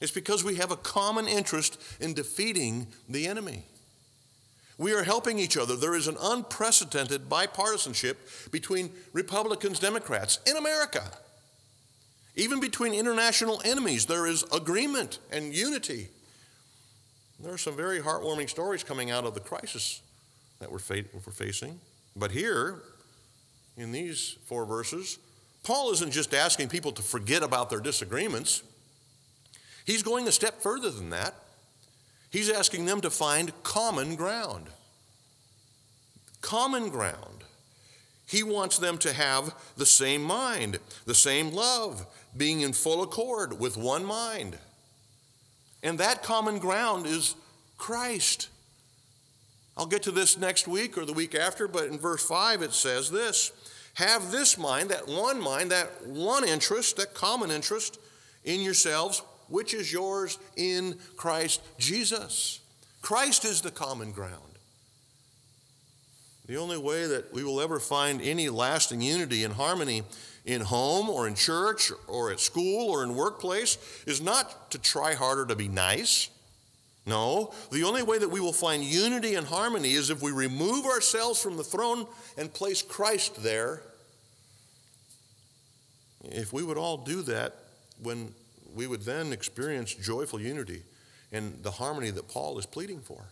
It's 0.00 0.12
because 0.12 0.44
we 0.44 0.54
have 0.56 0.70
a 0.70 0.76
common 0.76 1.26
interest 1.26 1.82
in 2.00 2.14
defeating 2.14 2.86
the 3.08 3.26
enemy. 3.26 3.64
We 4.78 4.94
are 4.94 5.02
helping 5.02 5.40
each 5.40 5.56
other. 5.56 5.74
There 5.74 5.96
is 5.96 6.06
an 6.06 6.16
unprecedented 6.20 7.28
bipartisanship 7.28 8.50
between 8.52 8.90
Republicans, 9.12 9.80
Democrats 9.80 10.38
in 10.46 10.56
America. 10.56 11.10
Even 12.34 12.60
between 12.60 12.94
international 12.94 13.60
enemies, 13.64 14.06
there 14.06 14.26
is 14.26 14.44
agreement 14.52 15.18
and 15.30 15.54
unity. 15.54 16.08
There 17.38 17.52
are 17.52 17.58
some 17.58 17.76
very 17.76 18.00
heartwarming 18.00 18.48
stories 18.48 18.82
coming 18.82 19.10
out 19.10 19.24
of 19.24 19.34
the 19.34 19.40
crisis 19.40 20.00
that 20.60 20.70
we're, 20.70 20.78
fa- 20.78 21.04
we're 21.12 21.32
facing. 21.32 21.80
But 22.16 22.30
here, 22.30 22.82
in 23.76 23.92
these 23.92 24.36
four 24.46 24.64
verses, 24.64 25.18
Paul 25.62 25.92
isn't 25.92 26.12
just 26.12 26.34
asking 26.34 26.68
people 26.68 26.92
to 26.92 27.02
forget 27.02 27.42
about 27.42 27.68
their 27.68 27.80
disagreements, 27.80 28.62
he's 29.84 30.02
going 30.02 30.26
a 30.26 30.32
step 30.32 30.62
further 30.62 30.90
than 30.90 31.10
that. 31.10 31.34
He's 32.30 32.48
asking 32.48 32.86
them 32.86 33.00
to 33.02 33.10
find 33.10 33.52
common 33.62 34.16
ground. 34.16 34.68
Common 36.40 36.88
ground. 36.88 37.41
He 38.32 38.42
wants 38.42 38.78
them 38.78 38.96
to 38.98 39.12
have 39.12 39.54
the 39.76 39.84
same 39.84 40.22
mind, 40.22 40.78
the 41.04 41.14
same 41.14 41.52
love, 41.52 42.06
being 42.34 42.62
in 42.62 42.72
full 42.72 43.02
accord 43.02 43.60
with 43.60 43.76
one 43.76 44.06
mind. 44.06 44.56
And 45.82 45.98
that 45.98 46.22
common 46.22 46.58
ground 46.58 47.04
is 47.04 47.34
Christ. 47.76 48.48
I'll 49.76 49.84
get 49.84 50.04
to 50.04 50.10
this 50.10 50.38
next 50.38 50.66
week 50.66 50.96
or 50.96 51.04
the 51.04 51.12
week 51.12 51.34
after, 51.34 51.68
but 51.68 51.88
in 51.88 51.98
verse 51.98 52.26
5 52.26 52.62
it 52.62 52.72
says 52.72 53.10
this 53.10 53.52
Have 53.96 54.30
this 54.30 54.56
mind, 54.56 54.88
that 54.88 55.06
one 55.06 55.38
mind, 55.38 55.70
that 55.70 56.06
one 56.06 56.48
interest, 56.48 56.96
that 56.96 57.12
common 57.12 57.50
interest 57.50 57.98
in 58.44 58.62
yourselves, 58.62 59.20
which 59.48 59.74
is 59.74 59.92
yours 59.92 60.38
in 60.56 60.98
Christ 61.18 61.60
Jesus. 61.76 62.60
Christ 63.02 63.44
is 63.44 63.60
the 63.60 63.70
common 63.70 64.10
ground. 64.10 64.51
The 66.52 66.58
only 66.58 66.76
way 66.76 67.06
that 67.06 67.32
we 67.32 67.44
will 67.44 67.62
ever 67.62 67.80
find 67.80 68.20
any 68.20 68.50
lasting 68.50 69.00
unity 69.00 69.42
and 69.44 69.54
harmony 69.54 70.02
in 70.44 70.60
home 70.60 71.08
or 71.08 71.26
in 71.26 71.34
church 71.34 71.90
or 72.06 72.30
at 72.30 72.40
school 72.40 72.90
or 72.90 73.02
in 73.02 73.14
workplace 73.14 73.78
is 74.06 74.20
not 74.20 74.70
to 74.72 74.78
try 74.78 75.14
harder 75.14 75.46
to 75.46 75.56
be 75.56 75.68
nice. 75.68 76.28
No, 77.06 77.54
the 77.70 77.84
only 77.84 78.02
way 78.02 78.18
that 78.18 78.28
we 78.28 78.38
will 78.38 78.52
find 78.52 78.84
unity 78.84 79.34
and 79.34 79.46
harmony 79.46 79.92
is 79.92 80.10
if 80.10 80.20
we 80.20 80.30
remove 80.30 80.84
ourselves 80.84 81.42
from 81.42 81.56
the 81.56 81.64
throne 81.64 82.06
and 82.36 82.52
place 82.52 82.82
Christ 82.82 83.42
there. 83.42 83.80
If 86.22 86.52
we 86.52 86.62
would 86.62 86.76
all 86.76 86.98
do 86.98 87.22
that, 87.22 87.54
when 88.02 88.34
we 88.74 88.86
would 88.86 89.06
then 89.06 89.32
experience 89.32 89.94
joyful 89.94 90.38
unity 90.38 90.82
and 91.32 91.62
the 91.62 91.70
harmony 91.70 92.10
that 92.10 92.28
Paul 92.28 92.58
is 92.58 92.66
pleading 92.66 93.00
for. 93.00 93.24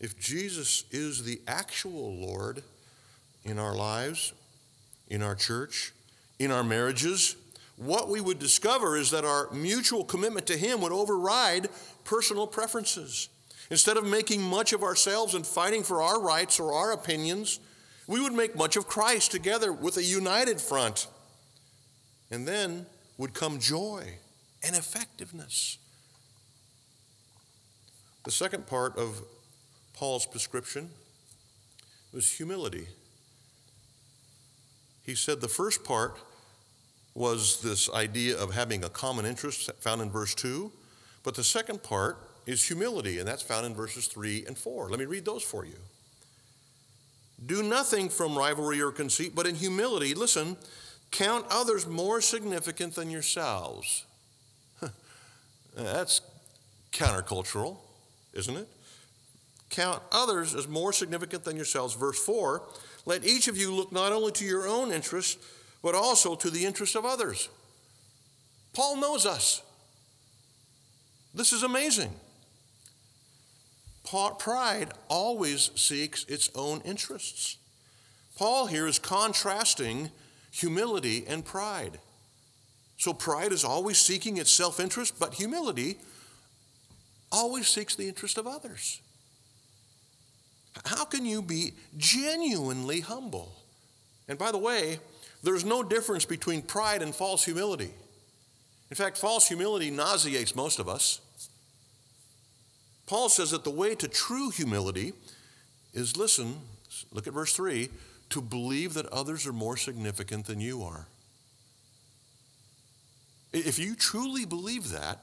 If 0.00 0.18
Jesus 0.18 0.84
is 0.90 1.24
the 1.24 1.40
actual 1.46 2.14
Lord 2.14 2.62
in 3.44 3.58
our 3.58 3.74
lives, 3.74 4.32
in 5.08 5.22
our 5.22 5.34
church, 5.34 5.92
in 6.38 6.50
our 6.50 6.64
marriages, 6.64 7.36
what 7.76 8.08
we 8.08 8.20
would 8.20 8.38
discover 8.38 8.96
is 8.96 9.10
that 9.10 9.24
our 9.24 9.50
mutual 9.52 10.04
commitment 10.04 10.46
to 10.46 10.56
Him 10.56 10.80
would 10.80 10.92
override 10.92 11.68
personal 12.04 12.46
preferences. 12.46 13.28
Instead 13.70 13.96
of 13.96 14.06
making 14.06 14.42
much 14.42 14.72
of 14.72 14.82
ourselves 14.82 15.34
and 15.34 15.46
fighting 15.46 15.82
for 15.82 16.02
our 16.02 16.20
rights 16.20 16.60
or 16.60 16.72
our 16.72 16.92
opinions, 16.92 17.60
we 18.06 18.20
would 18.20 18.32
make 18.32 18.54
much 18.54 18.76
of 18.76 18.86
Christ 18.86 19.30
together 19.30 19.72
with 19.72 19.96
a 19.96 20.02
united 20.02 20.60
front. 20.60 21.06
And 22.30 22.46
then 22.46 22.86
would 23.16 23.32
come 23.32 23.58
joy 23.58 24.18
and 24.62 24.76
effectiveness. 24.76 25.78
The 28.24 28.30
second 28.30 28.66
part 28.66 28.96
of 28.96 29.22
Paul's 29.94 30.26
prescription 30.26 30.90
was 32.12 32.30
humility. 32.30 32.88
He 35.04 35.14
said 35.14 35.40
the 35.40 35.48
first 35.48 35.84
part 35.84 36.18
was 37.14 37.60
this 37.60 37.88
idea 37.90 38.36
of 38.36 38.54
having 38.54 38.82
a 38.82 38.88
common 38.88 39.24
interest 39.24 39.70
found 39.80 40.02
in 40.02 40.10
verse 40.10 40.34
2, 40.34 40.72
but 41.22 41.34
the 41.34 41.44
second 41.44 41.82
part 41.82 42.18
is 42.46 42.64
humility, 42.64 43.18
and 43.18 43.28
that's 43.28 43.42
found 43.42 43.64
in 43.66 43.74
verses 43.74 44.06
3 44.08 44.44
and 44.46 44.58
4. 44.58 44.90
Let 44.90 44.98
me 44.98 45.06
read 45.06 45.24
those 45.24 45.42
for 45.42 45.64
you. 45.64 45.76
Do 47.44 47.62
nothing 47.62 48.08
from 48.08 48.36
rivalry 48.36 48.80
or 48.80 48.90
conceit, 48.90 49.34
but 49.34 49.46
in 49.46 49.54
humility, 49.54 50.14
listen, 50.14 50.56
count 51.10 51.46
others 51.50 51.86
more 51.86 52.20
significant 52.20 52.94
than 52.94 53.10
yourselves. 53.10 54.04
that's 55.76 56.20
countercultural, 56.92 57.76
isn't 58.32 58.56
it? 58.56 58.68
Count 59.74 60.02
others 60.12 60.54
as 60.54 60.68
more 60.68 60.92
significant 60.92 61.44
than 61.44 61.56
yourselves. 61.56 61.94
Verse 61.94 62.18
4 62.24 62.62
let 63.06 63.24
each 63.24 63.48
of 63.48 63.58
you 63.58 63.74
look 63.74 63.92
not 63.92 64.12
only 64.12 64.32
to 64.32 64.44
your 64.44 64.66
own 64.66 64.90
interests, 64.90 65.36
but 65.82 65.94
also 65.94 66.34
to 66.34 66.48
the 66.48 66.64
interests 66.64 66.96
of 66.96 67.04
others. 67.04 67.48
Paul 68.72 68.96
knows 68.96 69.26
us. 69.26 69.62
This 71.34 71.52
is 71.52 71.62
amazing. 71.62 72.12
Pride 74.38 74.92
always 75.08 75.70
seeks 75.74 76.24
its 76.24 76.48
own 76.54 76.80
interests. 76.82 77.56
Paul 78.38 78.66
here 78.66 78.86
is 78.86 78.98
contrasting 78.98 80.10
humility 80.50 81.24
and 81.26 81.44
pride. 81.44 81.98
So 82.96 83.12
pride 83.12 83.52
is 83.52 83.64
always 83.64 83.98
seeking 83.98 84.36
its 84.36 84.52
self 84.52 84.78
interest, 84.78 85.18
but 85.18 85.34
humility 85.34 85.98
always 87.32 87.66
seeks 87.66 87.96
the 87.96 88.08
interest 88.08 88.38
of 88.38 88.46
others. 88.46 89.00
How 90.84 91.04
can 91.04 91.24
you 91.24 91.40
be 91.40 91.74
genuinely 91.96 93.00
humble? 93.00 93.52
And 94.28 94.38
by 94.38 94.50
the 94.50 94.58
way, 94.58 94.98
there's 95.42 95.64
no 95.64 95.82
difference 95.82 96.24
between 96.24 96.62
pride 96.62 97.02
and 97.02 97.14
false 97.14 97.44
humility. 97.44 97.92
In 98.90 98.96
fact, 98.96 99.18
false 99.18 99.48
humility 99.48 99.90
nauseates 99.90 100.54
most 100.54 100.78
of 100.78 100.88
us. 100.88 101.20
Paul 103.06 103.28
says 103.28 103.50
that 103.50 103.64
the 103.64 103.70
way 103.70 103.94
to 103.94 104.08
true 104.08 104.50
humility 104.50 105.12
is 105.92 106.16
listen, 106.16 106.56
look 107.12 107.26
at 107.26 107.34
verse 107.34 107.54
3 107.54 107.90
to 108.30 108.40
believe 108.40 108.94
that 108.94 109.06
others 109.06 109.46
are 109.46 109.52
more 109.52 109.76
significant 109.76 110.46
than 110.46 110.60
you 110.60 110.82
are. 110.82 111.06
If 113.52 113.78
you 113.78 113.94
truly 113.94 114.44
believe 114.44 114.90
that, 114.90 115.18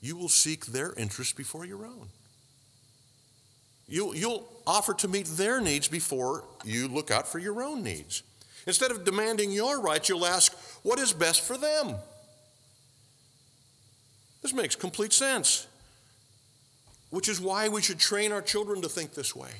you 0.00 0.16
will 0.16 0.30
seek 0.30 0.66
their 0.66 0.94
interest 0.94 1.36
before 1.36 1.66
your 1.66 1.84
own. 1.84 2.08
You'll, 3.90 4.14
you'll 4.14 4.48
offer 4.66 4.94
to 4.94 5.08
meet 5.08 5.26
their 5.26 5.60
needs 5.60 5.88
before 5.88 6.44
you 6.64 6.86
look 6.88 7.10
out 7.10 7.26
for 7.26 7.40
your 7.40 7.60
own 7.62 7.82
needs. 7.82 8.22
Instead 8.66 8.92
of 8.92 9.04
demanding 9.04 9.50
your 9.50 9.80
rights, 9.80 10.08
you'll 10.08 10.24
ask, 10.24 10.56
what 10.84 11.00
is 11.00 11.12
best 11.12 11.42
for 11.42 11.58
them? 11.58 11.96
This 14.42 14.54
makes 14.54 14.76
complete 14.76 15.12
sense, 15.12 15.66
which 17.10 17.28
is 17.28 17.40
why 17.40 17.68
we 17.68 17.82
should 17.82 17.98
train 17.98 18.30
our 18.32 18.40
children 18.40 18.80
to 18.82 18.88
think 18.88 19.12
this 19.14 19.34
way. 19.34 19.50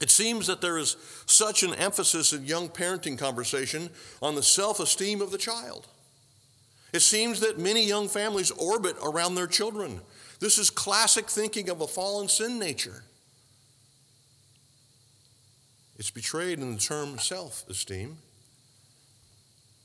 It 0.00 0.10
seems 0.10 0.46
that 0.46 0.62
there 0.62 0.78
is 0.78 0.96
such 1.26 1.62
an 1.62 1.74
emphasis 1.74 2.32
in 2.32 2.46
young 2.46 2.70
parenting 2.70 3.18
conversation 3.18 3.90
on 4.22 4.34
the 4.34 4.42
self 4.42 4.80
esteem 4.80 5.20
of 5.20 5.30
the 5.30 5.38
child. 5.38 5.86
It 6.94 7.00
seems 7.00 7.40
that 7.40 7.58
many 7.58 7.86
young 7.86 8.08
families 8.08 8.50
orbit 8.52 8.96
around 9.04 9.34
their 9.34 9.46
children, 9.46 10.00
this 10.40 10.58
is 10.58 10.70
classic 10.70 11.28
thinking 11.28 11.68
of 11.68 11.80
a 11.82 11.86
fallen 11.86 12.28
sin 12.28 12.58
nature. 12.58 13.04
It's 15.98 16.10
betrayed 16.10 16.58
in 16.58 16.74
the 16.74 16.80
term 16.80 17.18
self 17.18 17.64
esteem. 17.68 18.16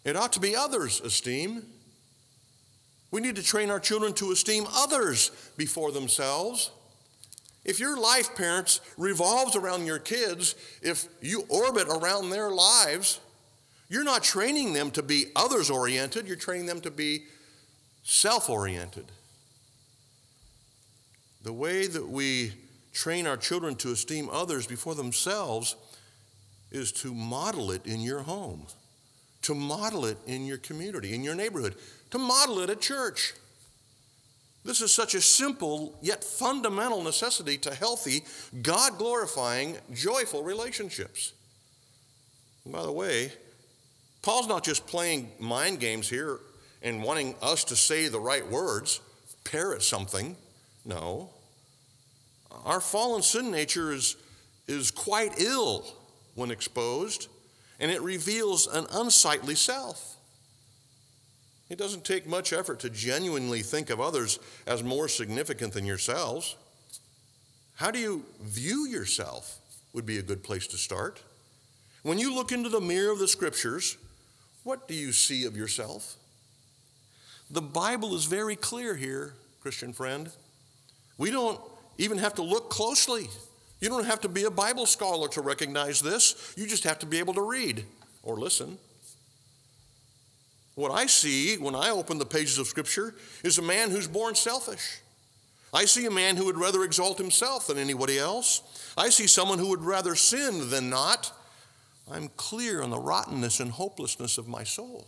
It 0.06 0.16
ought 0.16 0.32
to 0.34 0.40
be 0.40 0.56
others' 0.56 1.02
esteem. 1.02 1.64
We 3.12 3.22
need 3.22 3.36
to 3.36 3.44
train 3.44 3.70
our 3.70 3.80
children 3.80 4.14
to 4.14 4.32
esteem 4.32 4.66
others 4.74 5.32
before 5.58 5.92
themselves. 5.92 6.72
If 7.66 7.80
your 7.80 8.00
life, 8.00 8.36
parents, 8.36 8.80
revolves 8.98 9.56
around 9.56 9.86
your 9.86 10.00
kids, 10.00 10.56
if 10.82 11.08
you 11.22 11.46
orbit 11.50 11.88
around 11.90 12.30
their 12.30 12.52
lives, 12.52 13.20
you're 13.90 14.04
not 14.04 14.24
training 14.24 14.74
them 14.74 14.92
to 14.92 15.04
be 15.04 15.26
others 15.36 15.70
oriented, 15.70 16.28
you're 16.28 16.38
training 16.38 16.68
them 16.68 16.82
to 16.82 16.92
be 16.92 17.26
self 18.04 18.50
oriented. 18.50 19.06
The 21.46 21.54
way 21.54 21.86
that 21.86 22.10
we 22.10 22.54
train 22.92 23.28
our 23.28 23.38
children 23.38 23.76
to 23.76 23.92
esteem 23.92 24.30
others 24.32 24.66
before 24.66 24.96
themselves 24.96 25.76
is 26.72 26.92
to 26.94 27.14
model 27.14 27.70
it 27.70 27.86
in 27.86 28.02
your 28.02 28.22
home, 28.22 28.66
to 29.44 29.54
model 29.54 30.06
it 30.06 30.18
in 30.26 30.48
your 30.48 30.58
community, 30.58 31.14
in 31.14 31.24
your 31.24 31.36
neighborhood, 31.36 31.76
to 32.10 32.18
model 32.18 32.62
it 32.62 32.72
at 32.72 32.82
church. 32.82 33.36
This 34.64 34.82
is 34.82 34.92
such 34.92 35.14
a 35.14 35.22
simple 35.22 35.96
yet 36.02 36.24
fundamental 36.24 37.04
necessity 37.04 37.60
to 37.60 37.76
healthy, 37.76 38.24
God 38.64 38.98
glorifying, 38.98 39.78
joyful 39.94 40.42
relationships. 40.42 41.34
And 42.64 42.74
by 42.74 42.82
the 42.82 42.92
way, 42.92 43.32
Paul's 44.24 44.48
not 44.48 44.64
just 44.64 44.88
playing 44.88 45.30
mind 45.38 45.80
games 45.80 46.10
here 46.10 46.40
and 46.82 47.04
wanting 47.04 47.36
us 47.44 47.64
to 47.66 47.76
say 47.76 48.08
the 48.08 48.20
right 48.20 48.50
words, 48.50 49.00
parrot 49.44 49.84
something. 49.84 50.36
No. 50.84 51.35
Our 52.64 52.80
fallen 52.80 53.22
sin 53.22 53.52
nature 53.52 53.92
is, 53.92 54.16
is 54.68 54.92
quite 54.92 55.40
ill 55.40 55.86
when 56.36 56.52
exposed, 56.52 57.28
and 57.80 57.92
it 57.92 58.02
reveals 58.02 58.68
an 58.68 58.86
unsightly 58.92 59.56
self. 59.56 60.16
It 61.70 61.78
doesn't 61.78 62.06
take 62.06 62.28
much 62.28 62.54
effort 62.54 62.80
to 62.82 62.90
genuinely 62.90 63.62
think 63.62 63.90
of 63.90 64.00
others 64.00 64.40
as 64.68 64.84
more 64.84 65.08
significant 65.08 65.74
than 65.74 65.86
yourselves. 65.86 66.56
How 67.76 67.92
do 67.92 68.00
you 68.00 68.24
view 68.42 68.88
yourself? 68.88 69.60
Would 69.94 70.06
be 70.06 70.18
a 70.18 70.24
good 70.24 70.44
place 70.44 70.68
to 70.68 70.78
start. 70.78 71.22
When 72.04 72.20
you 72.20 72.34
look 72.36 72.52
into 72.52 72.70
the 72.70 72.82
mirror 72.82 73.12
of 73.12 73.20
the 73.20 73.28
scriptures, 73.28 73.98
what 74.64 74.88
do 74.88 74.94
you 74.94 75.12
see 75.12 75.46
of 75.46 75.58
yourself? 75.58 76.16
The 77.50 77.62
Bible 77.62 78.16
is 78.16 78.26
very 78.26 78.56
clear 78.56 78.96
here, 78.96 79.34
Christian 79.62 79.94
friend. 79.94 80.30
We 81.18 81.32
don't 81.32 81.60
even 81.98 82.18
have 82.18 82.34
to 82.36 82.42
look 82.42 82.70
closely. 82.70 83.28
You 83.80 83.90
don't 83.90 84.06
have 84.06 84.22
to 84.22 84.30
be 84.30 84.44
a 84.44 84.52
Bible 84.52 84.86
scholar 84.86 85.28
to 85.30 85.42
recognize 85.42 86.00
this. 86.00 86.54
You 86.58 86.68
just 86.68 86.84
have 86.84 87.00
to 87.00 87.06
be 87.06 87.20
able 87.20 87.34
to 87.36 87.42
read 87.42 87.86
or 88.24 88.38
listen. 88.38 88.78
What 90.76 90.92
I 90.92 91.06
see 91.06 91.58
when 91.58 91.76
I 91.76 91.90
open 91.90 92.18
the 92.18 92.26
pages 92.26 92.58
of 92.58 92.68
Scripture 92.68 93.16
is 93.44 93.58
a 93.58 93.62
man 93.62 93.92
who's 93.92 94.08
born 94.08 94.36
selfish. 94.36 95.00
I 95.74 95.86
see 95.86 96.06
a 96.06 96.12
man 96.12 96.36
who 96.38 96.46
would 96.46 96.58
rather 96.58 96.84
exalt 96.84 97.18
himself 97.18 97.68
than 97.68 97.78
anybody 97.78 98.18
else. 98.18 98.62
I 98.98 99.10
see 99.10 99.28
someone 99.28 99.60
who 99.60 99.70
would 99.70 99.84
rather 99.84 100.16
sin 100.16 100.70
than 100.70 100.90
not. 100.90 101.32
I'm 102.12 102.30
clear 102.38 102.82
on 102.82 102.92
the 102.92 103.00
rottenness 103.00 103.60
and 103.60 103.72
hopelessness 103.72 104.38
of 104.38 104.48
my 104.48 104.64
soul. 104.64 105.08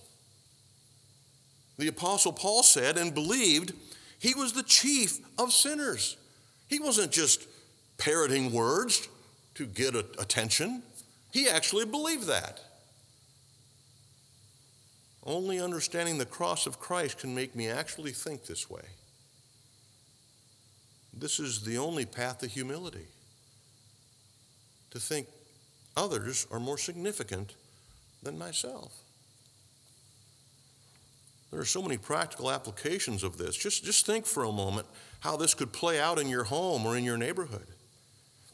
The 1.77 1.87
Apostle 1.87 2.33
Paul 2.33 2.63
said 2.63 2.97
and 2.97 3.13
believed 3.13 3.73
he 4.19 4.33
was 4.33 4.53
the 4.53 4.63
chief 4.63 5.19
of 5.37 5.53
sinners. 5.53 6.17
He 6.67 6.79
wasn't 6.79 7.11
just 7.11 7.47
parroting 7.97 8.51
words 8.51 9.07
to 9.55 9.65
get 9.65 9.95
attention, 9.95 10.83
he 11.31 11.49
actually 11.49 11.85
believed 11.85 12.27
that. 12.27 12.59
Only 15.25 15.59
understanding 15.59 16.17
the 16.17 16.25
cross 16.25 16.67
of 16.67 16.79
Christ 16.79 17.19
can 17.19 17.35
make 17.35 17.55
me 17.55 17.67
actually 17.67 18.11
think 18.11 18.45
this 18.45 18.69
way. 18.69 18.83
This 21.13 21.39
is 21.39 21.61
the 21.61 21.77
only 21.77 22.05
path 22.05 22.39
to 22.39 22.47
humility. 22.47 23.07
To 24.91 24.99
think 24.99 25.27
others 25.97 26.47
are 26.51 26.59
more 26.59 26.77
significant 26.77 27.55
than 28.23 28.37
myself. 28.37 28.93
There 31.51 31.59
are 31.59 31.65
so 31.65 31.81
many 31.81 31.97
practical 31.97 32.51
applications 32.51 33.23
of 33.23 33.37
this. 33.37 33.55
Just, 33.55 33.83
just 33.83 34.05
think 34.05 34.25
for 34.25 34.43
a 34.43 34.51
moment 34.51 34.87
how 35.21 35.37
this 35.37 35.53
could 35.53 35.73
play 35.73 35.99
out 35.99 36.19
in 36.19 36.27
your 36.27 36.45
home 36.45 36.85
or 36.85 36.97
in 36.97 37.03
your 37.03 37.17
neighborhood. 37.17 37.67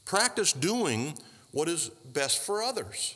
Practice 0.05 0.53
doing 0.53 1.17
what 1.51 1.67
is 1.69 1.89
best 2.13 2.43
for 2.43 2.61
others. 2.61 3.15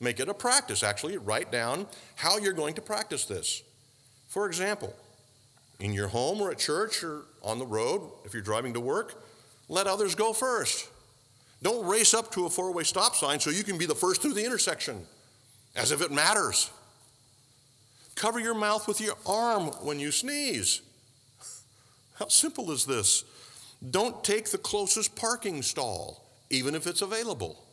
Make 0.00 0.20
it 0.20 0.28
a 0.28 0.34
practice, 0.34 0.82
actually. 0.82 1.18
Write 1.18 1.52
down 1.52 1.86
how 2.16 2.38
you're 2.38 2.52
going 2.52 2.74
to 2.74 2.82
practice 2.82 3.24
this. 3.26 3.62
For 4.28 4.46
example, 4.46 4.94
in 5.78 5.92
your 5.92 6.08
home 6.08 6.40
or 6.40 6.50
at 6.50 6.58
church 6.58 7.02
or 7.02 7.22
on 7.42 7.58
the 7.58 7.66
road, 7.66 8.10
if 8.24 8.32
you're 8.32 8.42
driving 8.42 8.72
to 8.74 8.80
work, 8.80 9.22
let 9.68 9.86
others 9.86 10.14
go 10.14 10.32
first. 10.32 10.88
Don't 11.62 11.86
race 11.86 12.14
up 12.14 12.32
to 12.32 12.46
a 12.46 12.50
four 12.50 12.72
way 12.72 12.84
stop 12.84 13.14
sign 13.14 13.40
so 13.40 13.50
you 13.50 13.64
can 13.64 13.76
be 13.76 13.86
the 13.86 13.94
first 13.94 14.22
through 14.22 14.34
the 14.34 14.44
intersection, 14.44 15.06
as 15.76 15.92
if 15.92 16.00
it 16.00 16.10
matters. 16.10 16.70
Cover 18.14 18.40
your 18.40 18.54
mouth 18.54 18.88
with 18.88 19.00
your 19.00 19.14
arm 19.26 19.68
when 19.82 19.98
you 19.98 20.10
sneeze. 20.10 20.82
How 22.20 22.28
simple 22.28 22.70
is 22.70 22.84
this? 22.84 23.24
Don't 23.90 24.22
take 24.22 24.50
the 24.50 24.58
closest 24.58 25.16
parking 25.16 25.62
stall, 25.62 26.22
even 26.50 26.74
if 26.74 26.86
it's 26.86 27.00
available. 27.00 27.64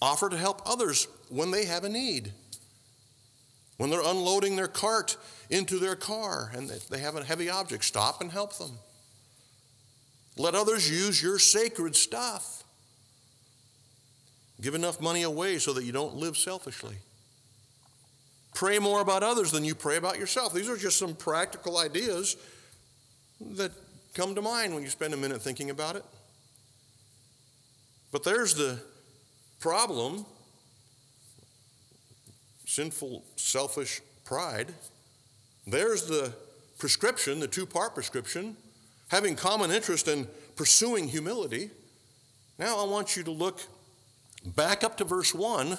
Offer 0.00 0.30
to 0.30 0.38
help 0.38 0.62
others 0.64 1.06
when 1.28 1.50
they 1.50 1.66
have 1.66 1.84
a 1.84 1.90
need. 1.90 2.32
When 3.76 3.90
they're 3.90 4.00
unloading 4.00 4.56
their 4.56 4.66
cart 4.66 5.18
into 5.50 5.78
their 5.78 5.94
car 5.94 6.50
and 6.54 6.70
they 6.70 6.98
have 6.98 7.16
a 7.16 7.24
heavy 7.24 7.50
object, 7.50 7.84
stop 7.84 8.22
and 8.22 8.32
help 8.32 8.56
them. 8.56 8.78
Let 10.38 10.54
others 10.54 10.90
use 10.90 11.22
your 11.22 11.38
sacred 11.38 11.94
stuff. 11.94 12.64
Give 14.62 14.74
enough 14.74 15.02
money 15.02 15.22
away 15.22 15.58
so 15.58 15.74
that 15.74 15.84
you 15.84 15.92
don't 15.92 16.14
live 16.14 16.38
selfishly. 16.38 16.96
Pray 18.54 18.78
more 18.78 19.02
about 19.02 19.22
others 19.22 19.50
than 19.50 19.66
you 19.66 19.74
pray 19.74 19.98
about 19.98 20.18
yourself. 20.18 20.54
These 20.54 20.70
are 20.70 20.78
just 20.78 20.96
some 20.96 21.14
practical 21.14 21.76
ideas 21.76 22.36
that 23.40 23.72
come 24.14 24.34
to 24.34 24.42
mind 24.42 24.74
when 24.74 24.82
you 24.82 24.88
spend 24.88 25.14
a 25.14 25.16
minute 25.16 25.42
thinking 25.42 25.70
about 25.70 25.96
it. 25.96 26.04
But 28.12 28.24
there's 28.24 28.54
the 28.54 28.80
problem 29.60 30.24
sinful, 32.66 33.24
selfish 33.36 34.00
pride. 34.24 34.74
There's 35.66 36.04
the 36.04 36.32
prescription, 36.78 37.40
the 37.40 37.48
two 37.48 37.64
part 37.64 37.94
prescription, 37.94 38.56
having 39.08 39.36
common 39.36 39.70
interest 39.70 40.08
in 40.08 40.28
pursuing 40.56 41.08
humility. 41.08 41.70
Now 42.58 42.78
I 42.78 42.84
want 42.84 43.16
you 43.16 43.22
to 43.24 43.30
look 43.30 43.60
back 44.44 44.84
up 44.84 44.96
to 44.98 45.04
verse 45.04 45.34
1, 45.34 45.78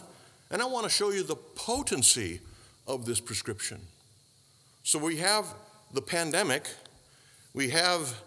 and 0.50 0.62
I 0.62 0.66
want 0.66 0.86
to 0.86 0.90
show 0.90 1.12
you 1.12 1.24
the 1.24 1.36
potency 1.36 2.40
of 2.88 3.06
this 3.06 3.20
prescription. 3.20 3.80
So 4.84 4.98
we 4.98 5.18
have 5.18 5.54
the 5.94 6.02
pandemic, 6.02 6.68
we 7.58 7.70
have 7.70 8.22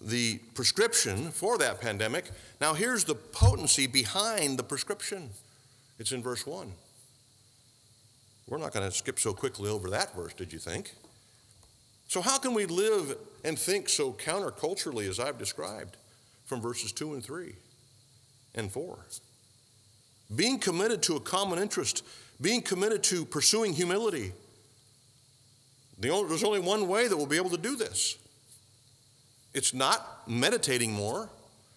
the 0.00 0.38
prescription 0.54 1.32
for 1.32 1.58
that 1.58 1.80
pandemic. 1.80 2.30
Now, 2.60 2.72
here's 2.72 3.02
the 3.02 3.16
potency 3.16 3.88
behind 3.88 4.60
the 4.60 4.62
prescription 4.62 5.30
it's 5.98 6.12
in 6.12 6.22
verse 6.22 6.46
1. 6.46 6.70
We're 8.46 8.58
not 8.58 8.72
going 8.72 8.88
to 8.88 8.96
skip 8.96 9.18
so 9.18 9.32
quickly 9.32 9.68
over 9.68 9.90
that 9.90 10.14
verse, 10.14 10.34
did 10.34 10.52
you 10.52 10.60
think? 10.60 10.94
So, 12.06 12.20
how 12.20 12.38
can 12.38 12.54
we 12.54 12.66
live 12.66 13.16
and 13.42 13.58
think 13.58 13.88
so 13.88 14.12
counterculturally 14.12 15.08
as 15.08 15.18
I've 15.18 15.36
described 15.36 15.96
from 16.44 16.60
verses 16.60 16.92
2 16.92 17.14
and 17.14 17.24
3 17.24 17.56
and 18.54 18.70
4? 18.70 18.98
Being 20.36 20.60
committed 20.60 21.02
to 21.04 21.16
a 21.16 21.20
common 21.20 21.58
interest, 21.58 22.04
being 22.40 22.62
committed 22.62 23.02
to 23.04 23.24
pursuing 23.24 23.72
humility. 23.72 24.32
There's 25.98 26.44
only 26.44 26.60
one 26.60 26.86
way 26.86 27.08
that 27.08 27.16
we'll 27.16 27.26
be 27.26 27.36
able 27.36 27.50
to 27.50 27.58
do 27.58 27.74
this 27.74 28.18
it's 29.56 29.72
not 29.72 30.28
meditating 30.28 30.92
more, 30.92 31.30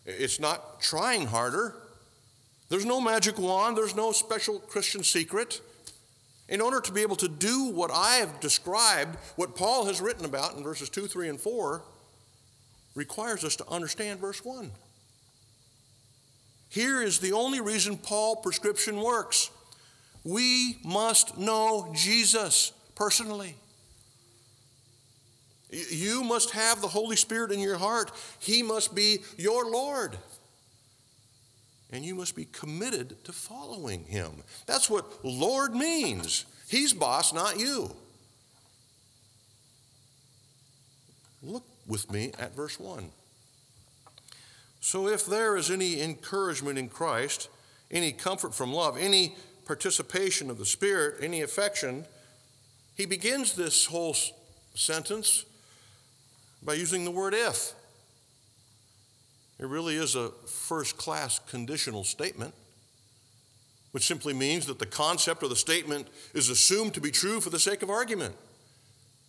it's 0.06 0.38
not 0.38 0.82
trying 0.82 1.28
harder. 1.28 1.76
There's 2.68 2.86
no 2.86 3.00
magic 3.00 3.40
wand, 3.40 3.78
there's 3.78 3.96
no 3.96 4.12
special 4.12 4.60
Christian 4.60 5.02
secret. 5.02 5.62
In 6.50 6.60
order 6.60 6.82
to 6.82 6.92
be 6.92 7.02
able 7.04 7.16
to 7.16 7.30
do 7.30 7.70
what 7.70 7.90
I 7.90 8.16
have 8.16 8.42
described, 8.42 9.18
what 9.38 9.56
Paul 9.56 9.86
has 9.86 10.02
written 10.02 10.26
about 10.26 10.58
in 10.58 10.64
verses 10.64 10.90
2, 10.90 11.08
3, 11.08 11.30
and 11.30 11.40
4, 11.40 11.82
requires 12.96 13.46
us 13.46 13.56
to 13.56 13.70
understand 13.70 14.20
verse 14.20 14.44
1. 14.44 14.72
Here 16.68 17.02
is 17.02 17.20
the 17.20 17.32
only 17.32 17.62
reason 17.62 17.96
Paul 17.96 18.36
prescription 18.36 19.00
works. 19.00 19.52
We 20.26 20.80
must 20.84 21.38
know 21.38 21.94
Jesus 21.96 22.74
personally. 22.94 23.56
You 25.70 26.24
must 26.24 26.52
have 26.52 26.82
the 26.82 26.88
Holy 26.88 27.16
Spirit 27.16 27.52
in 27.52 27.60
your 27.60 27.78
heart. 27.78 28.12
He 28.40 28.64
must 28.64 28.96
be 28.96 29.20
your 29.38 29.70
Lord. 29.70 30.18
And 31.92 32.04
you 32.04 32.16
must 32.16 32.36
be 32.36 32.46
committed 32.46 33.24
to 33.26 33.32
following 33.32 34.04
Him. 34.06 34.44
That's 34.66 34.90
what 34.90 35.24
Lord 35.24 35.74
means. 35.74 36.46
He's 36.68 36.94
boss, 36.94 37.34
not 37.34 37.60
you. 37.60 37.96
Look 41.42 41.64
with 41.88 42.12
me 42.12 42.32
at 42.38 42.56
verse 42.56 42.80
1. 42.80 43.10
So, 44.82 45.08
if 45.08 45.26
there 45.26 45.58
is 45.58 45.70
any 45.70 46.02
encouragement 46.02 46.78
in 46.78 46.90
Christ, 46.90 47.50
any 47.92 48.12
comfort 48.12 48.54
from 48.54 48.74
love, 48.74 48.98
any 48.98 49.36
participation 49.66 50.50
of 50.50 50.58
the 50.58 50.66
Spirit, 50.66 51.18
any 51.22 51.42
affection, 51.42 52.06
he 52.96 53.06
begins 53.06 53.54
this 53.54 53.86
whole 53.86 54.16
sentence 54.74 55.46
by 56.64 56.74
using 56.74 57.06
the 57.06 57.12
word 57.12 57.34
if. 57.34 57.74
It 59.60 59.68
really 59.68 59.96
is 59.96 60.16
a 60.16 60.30
first 60.48 60.98
class 60.98 61.40
conditional 61.40 62.04
statement, 62.04 62.54
which 63.92 64.06
simply 64.06 64.34
means 64.34 64.66
that 64.68 64.80
the 64.80 64.86
concept 64.86 65.44
or 65.44 65.50
the 65.50 65.56
statement 65.56 66.08
is 66.34 66.50
assumed 66.50 66.94
to 66.94 67.02
be 67.02 67.12
true 67.12 67.42
for 67.42 67.50
the 67.50 67.60
sake 67.60 67.82
of 67.82 67.90
argument. 67.90 68.36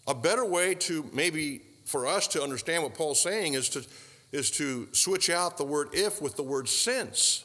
A 0.07 0.15
better 0.15 0.45
way 0.45 0.75
to 0.77 1.09
maybe 1.13 1.63
for 1.85 2.07
us 2.07 2.29
to 2.29 2.43
understand 2.43 2.85
what 2.85 2.95
Paul's 2.95 3.21
saying 3.21 3.55
is 3.55 3.69
to, 3.71 3.85
is 4.31 4.51
to 4.53 4.89
switch 4.93 5.29
out 5.29 5.57
the 5.57 5.65
word 5.65 5.89
if 5.93 6.23
with 6.23 6.37
the 6.37 6.43
word 6.43 6.69
since. 6.69 7.45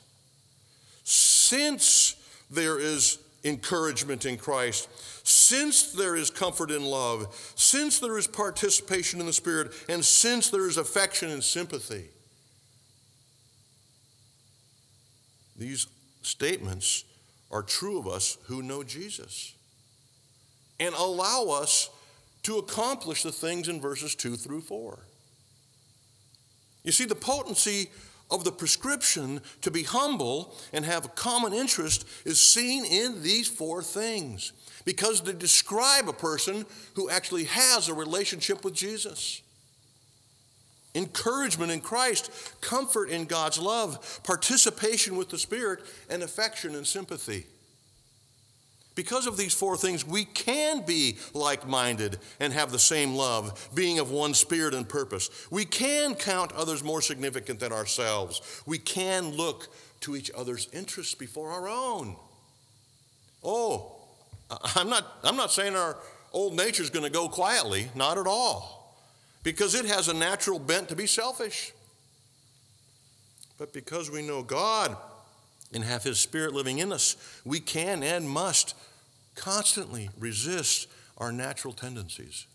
Since 1.03 2.15
there 2.51 2.79
is 2.79 3.17
encouragement 3.45 4.25
in 4.25 4.37
Christ, 4.37 4.89
since 5.25 5.91
there 5.93 6.15
is 6.15 6.29
comfort 6.29 6.71
in 6.71 6.83
love, 6.83 7.53
since 7.55 7.99
there 7.99 8.17
is 8.17 8.27
participation 8.27 9.19
in 9.19 9.27
the 9.27 9.33
Spirit, 9.33 9.71
and 9.87 10.03
since 10.03 10.49
there 10.49 10.67
is 10.67 10.77
affection 10.77 11.29
and 11.29 11.43
sympathy. 11.43 12.09
These 15.55 15.87
statements 16.23 17.05
are 17.51 17.61
true 17.61 17.99
of 17.99 18.07
us 18.07 18.37
who 18.47 18.61
know 18.61 18.83
Jesus 18.83 19.53
and 20.79 20.93
allow 20.95 21.45
us 21.49 21.89
to 22.43 22.57
accomplish 22.57 23.23
the 23.23 23.31
things 23.31 23.69
in 23.69 23.79
verses 23.79 24.15
2 24.15 24.35
through 24.35 24.61
4. 24.61 24.99
You 26.83 26.91
see, 26.91 27.05
the 27.05 27.15
potency 27.15 27.89
of 28.31 28.43
the 28.43 28.51
prescription 28.51 29.41
to 29.61 29.71
be 29.71 29.83
humble 29.83 30.55
and 30.73 30.83
have 30.85 31.05
a 31.05 31.09
common 31.09 31.53
interest 31.53 32.07
is 32.25 32.39
seen 32.39 32.85
in 32.85 33.21
these 33.21 33.47
four 33.47 33.83
things 33.83 34.51
because 34.83 35.21
they 35.21 35.33
describe 35.33 36.09
a 36.09 36.13
person 36.13 36.65
who 36.95 37.09
actually 37.09 37.45
has 37.45 37.87
a 37.87 37.93
relationship 37.93 38.63
with 38.63 38.73
Jesus. 38.73 39.41
Encouragement 40.93 41.71
in 41.71 41.81
Christ, 41.81 42.31
comfort 42.61 43.09
in 43.09 43.25
God's 43.25 43.59
love, 43.59 44.21
participation 44.23 45.17
with 45.17 45.29
the 45.29 45.37
Spirit, 45.37 45.81
and 46.09 46.23
affection 46.23 46.73
and 46.75 46.87
sympathy. 46.87 47.45
Because 48.95 49.27
of 49.27 49.35
these 49.35 49.53
four 49.53 49.75
things, 49.75 50.07
we 50.07 50.23
can 50.23 50.81
be 50.85 51.17
like 51.33 51.67
minded 51.67 52.17
and 52.39 52.53
have 52.53 52.71
the 52.71 52.79
same 52.79 53.13
love, 53.13 53.69
being 53.75 53.99
of 53.99 54.09
one 54.09 54.33
spirit 54.33 54.73
and 54.73 54.87
purpose. 54.87 55.29
We 55.51 55.65
can 55.65 56.15
count 56.15 56.53
others 56.53 56.81
more 56.81 57.01
significant 57.01 57.59
than 57.59 57.73
ourselves. 57.73 58.63
We 58.65 58.77
can 58.77 59.31
look 59.31 59.67
to 60.01 60.15
each 60.15 60.31
other's 60.31 60.69
interests 60.71 61.13
before 61.13 61.51
our 61.51 61.67
own. 61.67 62.15
Oh, 63.43 63.95
I'm 64.75 64.89
not, 64.89 65.05
I'm 65.23 65.35
not 65.35 65.51
saying 65.51 65.75
our 65.75 65.97
old 66.31 66.55
nature 66.55 66.83
is 66.83 66.89
going 66.89 67.05
to 67.05 67.11
go 67.11 67.27
quietly, 67.27 67.89
not 67.95 68.17
at 68.17 68.27
all, 68.27 68.95
because 69.43 69.75
it 69.75 69.85
has 69.85 70.07
a 70.07 70.13
natural 70.13 70.57
bent 70.57 70.89
to 70.89 70.95
be 70.95 71.07
selfish. 71.07 71.73
But 73.57 73.73
because 73.73 74.09
we 74.09 74.21
know 74.21 74.41
God, 74.41 74.95
and 75.75 75.83
have 75.83 76.03
His 76.03 76.19
Spirit 76.19 76.53
living 76.53 76.79
in 76.79 76.91
us, 76.91 77.15
we 77.45 77.59
can 77.59 78.01
and 78.01 78.27
must 78.27 78.73
constantly 79.35 80.09
resist 80.17 80.87
our 81.17 81.31
natural 81.31 81.73
tendencies. 81.73 82.47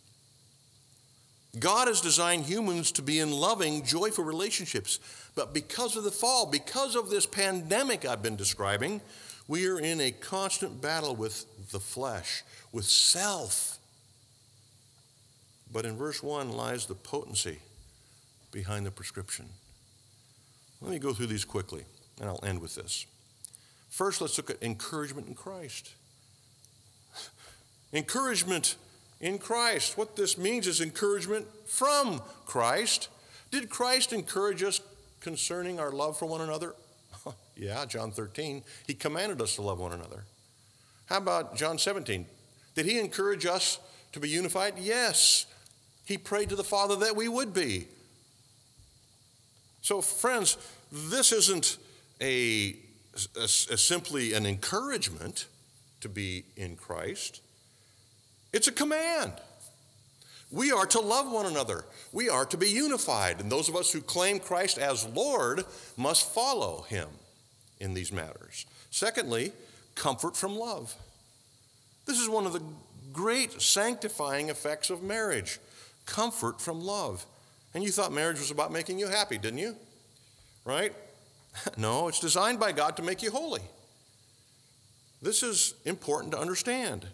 God 1.59 1.89
has 1.89 2.01
designed 2.01 2.45
humans 2.45 2.93
to 2.93 3.03
be 3.03 3.19
in 3.19 3.33
loving, 3.33 3.85
joyful 3.85 4.25
relationships. 4.25 5.01
But 5.35 5.53
because 5.53 5.97
of 5.97 6.05
the 6.05 6.11
fall, 6.11 6.47
because 6.47 6.95
of 6.95 7.11
this 7.11 7.27
pandemic 7.27 8.05
I've 8.05 8.23
been 8.23 8.37
describing, 8.37 9.01
we 9.49 9.67
are 9.67 9.81
in 9.81 10.01
a 10.01 10.13
constant 10.13 10.81
battle 10.81 11.17
with 11.17 11.45
the 11.73 11.81
flesh, 11.81 12.45
with 12.73 12.85
self. 12.85 13.79
But 15.73 15.85
in 15.85 15.97
verse 15.97 16.23
1 16.23 16.53
lies 16.53 16.87
the 16.87 16.95
potency 16.95 17.59
behind 18.53 18.87
the 18.87 18.91
prescription. 18.91 19.47
Let 20.81 20.93
me 20.93 20.99
go 20.99 21.13
through 21.13 21.27
these 21.27 21.45
quickly, 21.45 21.85
and 22.21 22.29
I'll 22.29 22.45
end 22.45 22.61
with 22.61 22.75
this. 22.75 23.07
First, 23.89 24.21
let's 24.21 24.37
look 24.37 24.51
at 24.51 24.63
encouragement 24.63 25.27
in 25.27 25.35
Christ. 25.35 25.91
Encouragement 27.93 28.77
in 29.21 29.39
Christ. 29.39 29.99
What 29.99 30.15
this 30.17 30.39
means 30.39 30.67
is 30.67 30.81
encouragement 30.81 31.47
from 31.67 32.23
Christ. 32.47 33.09
Did 33.51 33.69
Christ 33.69 34.13
encourage 34.13 34.63
us 34.63 34.81
concerning 35.21 35.81
our 35.81 35.91
love 35.91 36.19
for 36.19 36.27
one 36.27 36.41
another? 36.41 36.75
yeah, 37.57 37.85
John 37.85 38.13
13. 38.13 38.63
He 38.87 38.95
commanded 38.95 39.43
us 39.43 39.57
to 39.57 39.63
love 39.63 39.81
one 39.81 39.93
another. 39.93 40.25
How 41.07 41.19
about 41.19 41.57
John 41.57 41.79
17? 41.79 42.27
Did 42.77 42.87
he 42.87 43.01
encourage 43.01 43.45
us 43.45 43.81
to 44.13 44.21
be 44.21 44.29
unified? 44.29 44.75
Yes. 44.79 45.47
He 46.05 46.17
prayed 46.17 46.49
to 46.51 46.57
the 46.57 46.65
Father 46.65 46.97
that 46.97 47.17
we 47.17 47.29
would 47.29 47.53
be. 47.53 47.89
So, 49.83 50.01
friends, 50.01 50.57
this 50.93 51.33
isn't 51.33 51.79
a, 52.21 52.77
a, 53.37 53.43
a 53.45 53.49
simply 53.49 54.33
an 54.35 54.47
encouragement 54.47 55.47
to 56.01 56.09
be 56.09 56.45
in 56.57 56.77
Christ. 56.77 57.41
It's 58.53 58.69
a 58.69 58.73
command. 58.73 59.33
We 60.51 60.73
are 60.73 60.87
to 60.87 61.01
love 61.01 61.31
one 61.31 61.47
another. 61.47 61.85
We 62.13 62.29
are 62.29 62.45
to 62.47 62.57
be 62.57 62.69
unified. 62.69 63.41
And 63.41 63.51
those 63.51 63.69
of 63.69 63.77
us 63.77 63.93
who 63.93 64.01
claim 64.01 64.41
Christ 64.41 64.79
as 64.79 65.07
Lord 65.07 65.65
must 65.97 66.33
follow 66.33 66.83
him 66.89 67.09
in 67.79 67.95
these 67.95 68.13
matters. 68.13 68.67
Secondly, 68.91 69.53
comfort 69.95 70.37
from 70.37 70.57
love. 70.57 70.95
This 72.07 72.19
is 72.19 72.29
one 72.29 72.47
of 72.47 72.53
the 72.53 72.63
great 73.13 73.63
sanctifying 73.63 74.49
effects 74.49 74.91
of 74.91 75.03
marriage 75.03 75.61
comfort 76.07 76.61
from 76.61 76.85
love. 76.85 77.25
And 77.73 77.85
you 77.85 77.91
thought 77.91 78.13
marriage 78.13 78.41
was 78.41 78.51
about 78.51 78.73
making 78.73 78.99
you 78.99 79.07
happy, 79.07 79.39
didn't 79.39 79.61
you? 79.61 79.77
Right? 80.65 80.93
No, 81.77 82.09
it's 82.09 82.21
designed 82.21 82.61
by 82.61 82.73
God 82.73 82.97
to 82.97 83.03
make 83.03 83.23
you 83.23 83.31
holy. 83.31 83.63
This 85.23 85.43
is 85.43 85.75
important 85.85 86.33
to 86.33 86.39
understand. 86.39 87.07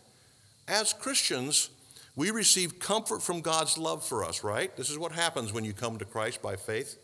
As 0.68 0.92
Christians, 0.92 1.70
we 2.14 2.31
receive 2.31 2.79
comfort 2.79 3.22
from 3.22 3.40
God's 3.40 3.77
love 3.77 4.05
for 4.05 4.25
us, 4.25 4.44
right? 4.44 4.75
This 4.77 4.90
is 4.90 4.99
what 4.99 5.12
happens 5.12 5.53
when 5.53 5.64
you 5.64 5.72
come 5.72 5.99
to 5.99 6.05
Christ 6.05 6.42
by 6.42 6.57
faith. 6.57 6.96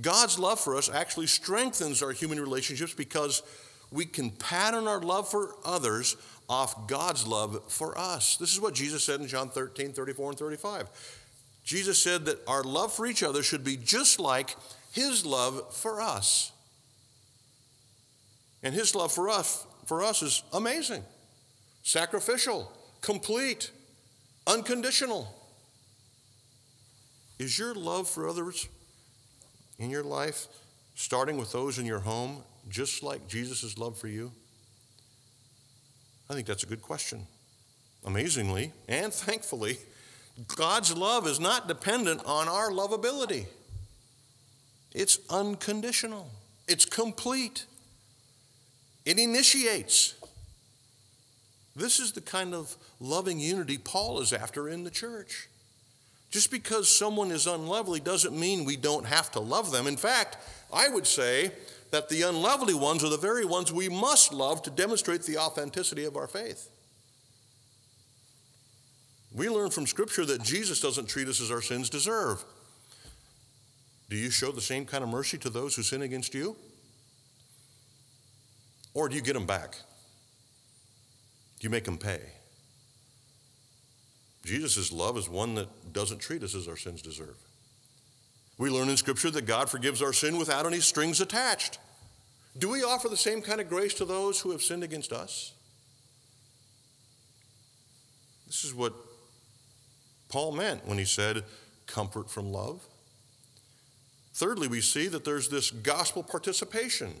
God's 0.00 0.38
love 0.38 0.58
for 0.58 0.76
us 0.76 0.90
actually 0.90 1.26
strengthens 1.26 2.02
our 2.02 2.12
human 2.12 2.40
relationships 2.40 2.94
because 2.94 3.42
we 3.90 4.04
can 4.04 4.30
pattern 4.30 4.88
our 4.88 5.00
love 5.00 5.28
for 5.28 5.54
others 5.64 6.16
off 6.48 6.88
God's 6.88 7.26
love 7.26 7.60
for 7.68 7.96
us. 7.96 8.36
This 8.36 8.52
is 8.52 8.60
what 8.60 8.74
Jesus 8.74 9.04
said 9.04 9.20
in 9.20 9.28
John 9.28 9.48
13, 9.48 9.92
34, 9.92 10.30
and 10.30 10.38
35. 10.38 10.88
Jesus 11.64 12.00
said 12.00 12.26
that 12.26 12.38
our 12.46 12.62
love 12.62 12.92
for 12.92 13.06
each 13.06 13.22
other 13.22 13.42
should 13.42 13.64
be 13.64 13.76
just 13.76 14.20
like 14.20 14.56
his 14.94 15.26
love 15.26 15.74
for 15.74 16.00
us. 16.00 16.52
And 18.62 18.72
his 18.74 18.94
love 18.94 19.12
for 19.12 19.28
us 19.28 19.66
for 19.86 20.02
us 20.02 20.22
is 20.22 20.42
amazing 20.52 21.04
sacrificial, 21.82 22.72
complete, 23.02 23.70
unconditional. 24.46 25.28
Is 27.38 27.58
your 27.58 27.74
love 27.74 28.08
for 28.08 28.26
others 28.26 28.68
in 29.78 29.90
your 29.90 30.04
life, 30.04 30.46
starting 30.94 31.36
with 31.36 31.52
those 31.52 31.78
in 31.78 31.84
your 31.84 31.98
home, 31.98 32.42
just 32.70 33.02
like 33.02 33.28
Jesus' 33.28 33.76
love 33.76 33.98
for 33.98 34.08
you? 34.08 34.32
I 36.30 36.34
think 36.34 36.46
that's 36.46 36.62
a 36.62 36.66
good 36.66 36.80
question. 36.80 37.26
Amazingly 38.06 38.72
and 38.88 39.12
thankfully, 39.12 39.76
God's 40.56 40.96
love 40.96 41.26
is 41.26 41.38
not 41.38 41.68
dependent 41.68 42.22
on 42.24 42.48
our 42.48 42.70
lovability. 42.70 43.46
It's 44.94 45.18
unconditional, 45.28 46.30
it's 46.68 46.84
complete, 46.84 47.66
it 49.04 49.18
initiates, 49.18 50.14
this 51.76 51.98
is 51.98 52.12
the 52.12 52.20
kind 52.20 52.54
of 52.54 52.76
loving 53.00 53.40
unity 53.40 53.78
Paul 53.78 54.20
is 54.20 54.32
after 54.32 54.68
in 54.68 54.84
the 54.84 54.90
church. 54.90 55.48
Just 56.30 56.50
because 56.50 56.88
someone 56.88 57.30
is 57.30 57.46
unlovely 57.46 58.00
doesn't 58.00 58.38
mean 58.38 58.64
we 58.64 58.76
don't 58.76 59.06
have 59.06 59.30
to 59.32 59.40
love 59.40 59.70
them. 59.70 59.86
In 59.86 59.96
fact, 59.96 60.36
I 60.72 60.88
would 60.88 61.06
say 61.06 61.52
that 61.90 62.08
the 62.08 62.22
unlovely 62.22 62.74
ones 62.74 63.04
are 63.04 63.08
the 63.08 63.16
very 63.16 63.44
ones 63.44 63.72
we 63.72 63.88
must 63.88 64.32
love 64.32 64.62
to 64.62 64.70
demonstrate 64.70 65.22
the 65.22 65.38
authenticity 65.38 66.04
of 66.04 66.16
our 66.16 66.26
faith. 66.26 66.70
We 69.32 69.48
learn 69.48 69.70
from 69.70 69.86
Scripture 69.86 70.24
that 70.26 70.42
Jesus 70.42 70.80
doesn't 70.80 71.08
treat 71.08 71.28
us 71.28 71.40
as 71.40 71.50
our 71.50 71.62
sins 71.62 71.90
deserve. 71.90 72.44
Do 74.08 74.16
you 74.16 74.30
show 74.30 74.52
the 74.52 74.60
same 74.60 74.84
kind 74.84 75.02
of 75.02 75.10
mercy 75.10 75.38
to 75.38 75.50
those 75.50 75.74
who 75.74 75.82
sin 75.82 76.02
against 76.02 76.34
you? 76.34 76.56
Or 78.92 79.08
do 79.08 79.16
you 79.16 79.22
get 79.22 79.34
them 79.34 79.46
back? 79.46 79.72
Do 81.58 81.64
you 81.64 81.70
make 81.70 81.84
them 81.84 81.98
pay. 81.98 82.20
Jesus' 84.44 84.92
love 84.92 85.16
is 85.16 85.28
one 85.28 85.54
that 85.54 85.92
doesn't 85.92 86.18
treat 86.18 86.42
us 86.42 86.54
as 86.54 86.68
our 86.68 86.76
sins 86.76 87.00
deserve. 87.00 87.36
We 88.58 88.70
learn 88.70 88.88
in 88.88 88.96
Scripture 88.96 89.30
that 89.30 89.46
God 89.46 89.68
forgives 89.68 90.02
our 90.02 90.12
sin 90.12 90.38
without 90.38 90.66
any 90.66 90.80
strings 90.80 91.20
attached. 91.20 91.78
Do 92.56 92.68
we 92.68 92.84
offer 92.84 93.08
the 93.08 93.16
same 93.16 93.42
kind 93.42 93.60
of 93.60 93.68
grace 93.68 93.94
to 93.94 94.04
those 94.04 94.40
who 94.40 94.52
have 94.52 94.62
sinned 94.62 94.84
against 94.84 95.12
us? 95.12 95.52
This 98.46 98.64
is 98.64 98.74
what 98.74 98.92
Paul 100.28 100.52
meant 100.52 100.86
when 100.86 100.98
he 100.98 101.04
said, 101.04 101.42
comfort 101.86 102.30
from 102.30 102.52
love. 102.52 102.80
Thirdly, 104.34 104.66
we 104.66 104.80
see 104.80 105.06
that 105.08 105.24
there's 105.24 105.48
this 105.48 105.70
gospel 105.70 106.22
participation. 106.22 107.14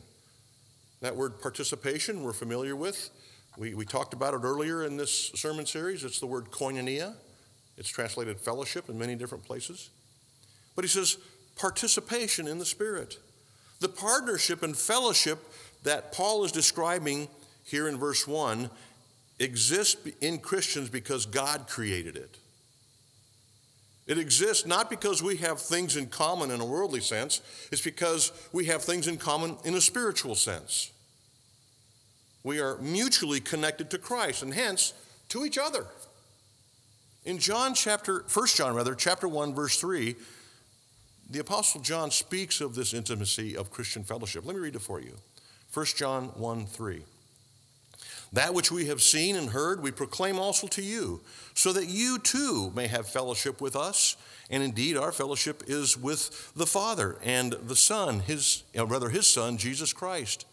That 1.00 1.14
word 1.14 1.40
participation 1.40 2.22
we're 2.22 2.32
familiar 2.32 2.74
with. 2.74 3.10
We, 3.56 3.74
we 3.74 3.84
talked 3.84 4.14
about 4.14 4.34
it 4.34 4.40
earlier 4.42 4.82
in 4.82 4.96
this 4.96 5.30
sermon 5.36 5.64
series. 5.64 6.02
It's 6.02 6.18
the 6.18 6.26
word 6.26 6.50
koinonia. 6.50 7.14
It's 7.76 7.88
translated 7.88 8.40
fellowship 8.40 8.88
in 8.88 8.98
many 8.98 9.14
different 9.14 9.44
places. 9.44 9.90
But 10.74 10.84
he 10.84 10.88
says 10.88 11.18
participation 11.56 12.48
in 12.48 12.58
the 12.58 12.64
Spirit. 12.64 13.18
The 13.78 13.88
partnership 13.88 14.64
and 14.64 14.76
fellowship 14.76 15.38
that 15.84 16.12
Paul 16.12 16.44
is 16.44 16.50
describing 16.50 17.28
here 17.64 17.88
in 17.88 17.96
verse 17.96 18.26
1 18.26 18.70
exists 19.38 20.08
in 20.20 20.38
Christians 20.38 20.88
because 20.88 21.26
God 21.26 21.68
created 21.68 22.16
it. 22.16 22.38
It 24.06 24.18
exists 24.18 24.66
not 24.66 24.90
because 24.90 25.22
we 25.22 25.36
have 25.38 25.60
things 25.60 25.96
in 25.96 26.06
common 26.06 26.50
in 26.50 26.60
a 26.60 26.64
worldly 26.64 27.00
sense, 27.00 27.40
it's 27.72 27.80
because 27.80 28.32
we 28.52 28.66
have 28.66 28.82
things 28.82 29.08
in 29.08 29.16
common 29.16 29.56
in 29.64 29.74
a 29.74 29.80
spiritual 29.80 30.34
sense. 30.34 30.90
We 32.42 32.60
are 32.60 32.76
mutually 32.78 33.40
connected 33.40 33.90
to 33.90 33.98
Christ 33.98 34.42
and 34.42 34.52
hence 34.52 34.92
to 35.30 35.46
each 35.46 35.56
other. 35.56 35.86
In 37.24 37.38
John 37.38 37.72
chapter 37.72 38.24
1 38.32 38.46
John 38.48 38.74
rather 38.74 38.94
chapter 38.94 39.26
1 39.26 39.54
verse 39.54 39.80
3 39.80 40.14
the 41.30 41.38
apostle 41.38 41.80
John 41.80 42.10
speaks 42.10 42.60
of 42.60 42.74
this 42.74 42.92
intimacy 42.92 43.56
of 43.56 43.70
Christian 43.70 44.04
fellowship. 44.04 44.44
Let 44.44 44.54
me 44.56 44.60
read 44.60 44.76
it 44.76 44.82
for 44.82 45.00
you. 45.00 45.16
1 45.72 45.86
John 45.96 46.24
1 46.34 46.66
3. 46.66 47.02
That 48.34 48.52
which 48.52 48.72
we 48.72 48.86
have 48.86 49.00
seen 49.00 49.36
and 49.36 49.50
heard, 49.50 49.80
we 49.80 49.92
proclaim 49.92 50.40
also 50.40 50.66
to 50.66 50.82
you, 50.82 51.20
so 51.54 51.72
that 51.72 51.86
you 51.86 52.18
too 52.18 52.72
may 52.74 52.88
have 52.88 53.08
fellowship 53.08 53.60
with 53.60 53.76
us. 53.76 54.16
And 54.50 54.60
indeed, 54.60 54.96
our 54.96 55.12
fellowship 55.12 55.62
is 55.68 55.96
with 55.96 56.52
the 56.54 56.66
Father 56.66 57.16
and 57.22 57.52
the 57.52 57.76
Son, 57.76 58.18
his, 58.18 58.64
or 58.76 58.86
rather, 58.86 59.08
his 59.08 59.28
Son, 59.28 59.56
Jesus 59.56 59.92
Christ. 59.92 60.46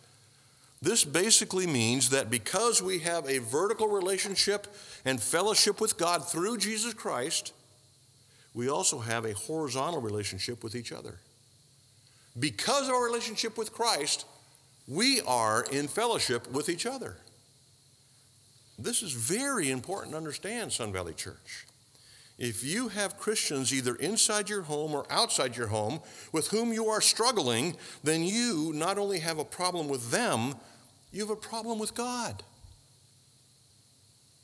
This 0.80 1.04
basically 1.04 1.65
means 1.65 2.12
that 2.12 2.30
because 2.30 2.84
we 2.84 3.00
have 3.00 3.28
a 3.28 3.39
vertical 3.39 3.88
relationship 3.88 4.67
and 5.04 5.20
fellowship 5.20 5.82
with 5.82 5.98
God 5.98 6.28
through 6.28 6.60
Jesus 6.60 6.94
Christ, 6.94 7.52
we 8.54 8.70
also 8.70 9.00
have 9.00 9.26
a 9.26 9.34
horizontal 9.34 10.02
relationship 10.02 10.63
with 10.63 10.76
each 10.76 10.91
other. 10.91 11.17
Because 12.39 12.88
of 12.88 12.94
our 12.94 13.04
relationship 13.04 13.58
with 13.58 13.74
Christ, 13.74 14.26
we 14.88 15.20
are 15.22 15.65
in 15.72 15.88
fellowship 15.88 16.52
with 16.52 16.70
each 16.70 16.86
other. 16.86 17.17
This 18.84 19.04
is 19.04 19.12
very 19.12 19.70
important 19.70 20.13
to 20.13 20.17
understand, 20.17 20.74
Sun 20.74 20.91
Valley 20.91 21.13
Church. 21.13 21.65
If 22.38 22.63
you 22.63 22.88
have 22.88 23.20
Christians 23.20 23.72
either 23.72 23.96
inside 23.96 24.50
your 24.50 24.63
home 24.63 24.94
or 24.94 25.06
outside 25.12 25.56
your 25.56 25.67
home 25.67 26.00
with 26.32 26.48
whom 26.48 26.74
you 26.74 26.88
are 26.88 27.02
struggling, 27.02 27.76
then 28.04 28.24
you 28.24 28.72
not 28.74 28.98
only 28.98 29.20
have 29.20 29.38
a 29.38 29.46
problem 29.46 29.88
with 29.88 30.10
them, 30.10 30.56
you 31.12 31.22
have 31.22 31.30
a 31.30 31.36
problem 31.36 31.78
with 31.78 31.94
God. 31.94 32.41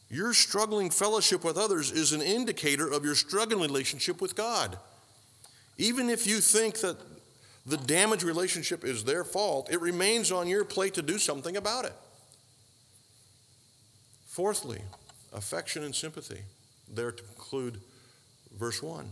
Your 0.10 0.34
struggling 0.34 0.92
fellowship 0.92 1.44
with 1.44 1.58
others 1.58 1.92
is 1.92 2.14
an 2.14 2.22
indicator 2.22 2.88
of 2.88 3.04
your 3.04 3.16
struggling 3.16 3.62
relationship 3.62 4.22
with 4.22 4.36
God. 4.36 4.78
Even 5.78 6.10
if 6.10 6.28
you 6.28 6.40
think 6.40 6.80
that 6.82 6.98
the 7.66 7.78
damaged 7.78 8.24
relationship 8.24 8.86
is 8.86 9.04
their 9.04 9.24
fault, 9.24 9.70
it 9.72 9.82
remains 9.82 10.32
on 10.32 10.48
your 10.48 10.64
plate 10.64 10.94
to 10.94 11.02
do 11.02 11.18
something 11.18 11.58
about 11.58 11.86
it. 11.86 11.94
Fourthly, 14.38 14.82
affection 15.34 15.84
and 15.84 15.96
sympathy. 15.96 16.42
There 16.88 17.12
to 17.12 17.24
conclude 17.24 17.82
verse 18.56 18.84
1. 18.84 19.10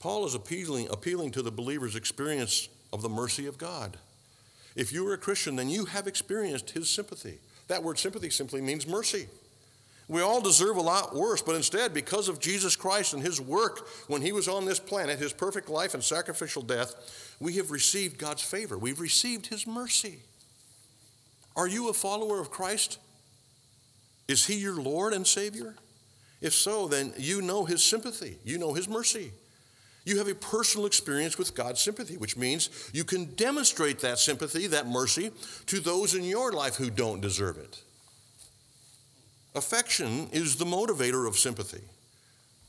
Paul 0.00 0.26
is 0.26 0.34
appealing, 0.34 0.88
appealing 0.90 1.30
to 1.30 1.40
the 1.40 1.50
believer's 1.50 1.96
experience 1.96 2.68
of 2.92 3.00
the 3.00 3.08
mercy 3.08 3.46
of 3.46 3.56
God. 3.56 3.96
If 4.76 4.92
you 4.92 5.08
are 5.08 5.14
a 5.14 5.16
Christian, 5.16 5.56
then 5.56 5.70
you 5.70 5.86
have 5.86 6.06
experienced 6.06 6.72
his 6.72 6.90
sympathy. 6.90 7.38
That 7.68 7.82
word 7.82 7.98
sympathy 7.98 8.28
simply 8.28 8.60
means 8.60 8.86
mercy. 8.86 9.28
We 10.08 10.20
all 10.20 10.42
deserve 10.42 10.76
a 10.76 10.82
lot 10.82 11.16
worse, 11.16 11.40
but 11.40 11.56
instead, 11.56 11.94
because 11.94 12.28
of 12.28 12.38
Jesus 12.38 12.76
Christ 12.76 13.14
and 13.14 13.22
his 13.22 13.40
work 13.40 13.88
when 14.08 14.20
he 14.20 14.32
was 14.32 14.46
on 14.46 14.66
this 14.66 14.78
planet, 14.78 15.18
his 15.18 15.32
perfect 15.32 15.70
life 15.70 15.94
and 15.94 16.04
sacrificial 16.04 16.60
death, 16.60 17.34
we 17.40 17.54
have 17.54 17.70
received 17.70 18.18
God's 18.18 18.42
favor. 18.42 18.76
We've 18.76 19.00
received 19.00 19.46
his 19.46 19.66
mercy. 19.66 20.18
Are 21.56 21.66
you 21.66 21.88
a 21.88 21.94
follower 21.94 22.40
of 22.40 22.50
Christ? 22.50 22.98
Is 24.30 24.46
he 24.46 24.54
your 24.54 24.80
Lord 24.80 25.12
and 25.12 25.26
Savior? 25.26 25.74
If 26.40 26.52
so, 26.52 26.86
then 26.86 27.12
you 27.18 27.42
know 27.42 27.64
his 27.64 27.82
sympathy, 27.82 28.38
you 28.44 28.58
know 28.58 28.74
his 28.74 28.88
mercy. 28.88 29.32
You 30.04 30.18
have 30.18 30.28
a 30.28 30.36
personal 30.36 30.86
experience 30.86 31.36
with 31.36 31.56
God's 31.56 31.80
sympathy, 31.80 32.16
which 32.16 32.36
means 32.36 32.70
you 32.92 33.02
can 33.02 33.34
demonstrate 33.34 33.98
that 34.00 34.20
sympathy, 34.20 34.68
that 34.68 34.86
mercy, 34.86 35.32
to 35.66 35.80
those 35.80 36.14
in 36.14 36.22
your 36.22 36.52
life 36.52 36.76
who 36.76 36.90
don't 36.90 37.20
deserve 37.20 37.58
it. 37.58 37.82
Affection 39.56 40.28
is 40.30 40.54
the 40.54 40.64
motivator 40.64 41.26
of 41.26 41.36
sympathy. 41.36 41.82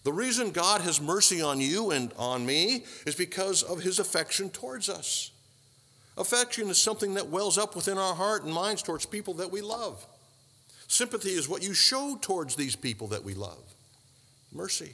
The 0.03 0.11
reason 0.11 0.49
God 0.49 0.81
has 0.81 0.99
mercy 0.99 1.43
on 1.43 1.61
you 1.61 1.91
and 1.91 2.11
on 2.17 2.43
me 2.43 2.85
is 3.05 3.13
because 3.13 3.61
of 3.61 3.81
his 3.81 3.99
affection 3.99 4.49
towards 4.49 4.89
us. 4.89 5.29
Affection 6.17 6.71
is 6.71 6.79
something 6.79 7.13
that 7.13 7.29
wells 7.29 7.59
up 7.59 7.75
within 7.75 7.99
our 7.99 8.15
heart 8.15 8.45
and 8.45 8.51
minds 8.51 8.81
towards 8.81 9.05
people 9.05 9.35
that 9.35 9.51
we 9.51 9.61
love. 9.61 10.03
Sympathy 10.91 11.29
is 11.29 11.47
what 11.47 11.63
you 11.63 11.73
show 11.73 12.17
towards 12.21 12.57
these 12.57 12.75
people 12.75 13.07
that 13.07 13.23
we 13.23 13.33
love. 13.33 13.63
Mercy. 14.51 14.91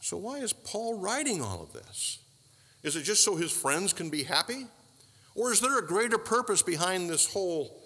So, 0.00 0.16
why 0.16 0.38
is 0.38 0.52
Paul 0.52 0.96
writing 0.96 1.42
all 1.42 1.60
of 1.60 1.72
this? 1.72 2.20
Is 2.84 2.94
it 2.94 3.02
just 3.02 3.24
so 3.24 3.34
his 3.34 3.50
friends 3.50 3.92
can 3.92 4.10
be 4.10 4.22
happy? 4.22 4.68
Or 5.34 5.50
is 5.50 5.60
there 5.60 5.76
a 5.76 5.84
greater 5.84 6.18
purpose 6.18 6.62
behind 6.62 7.10
this 7.10 7.32
whole 7.32 7.82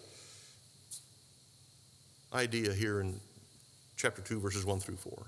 idea 2.34 2.74
here 2.74 3.00
in 3.00 3.18
chapter 3.96 4.20
2, 4.20 4.38
verses 4.38 4.66
1 4.66 4.78
through 4.80 4.96
4? 4.96 5.22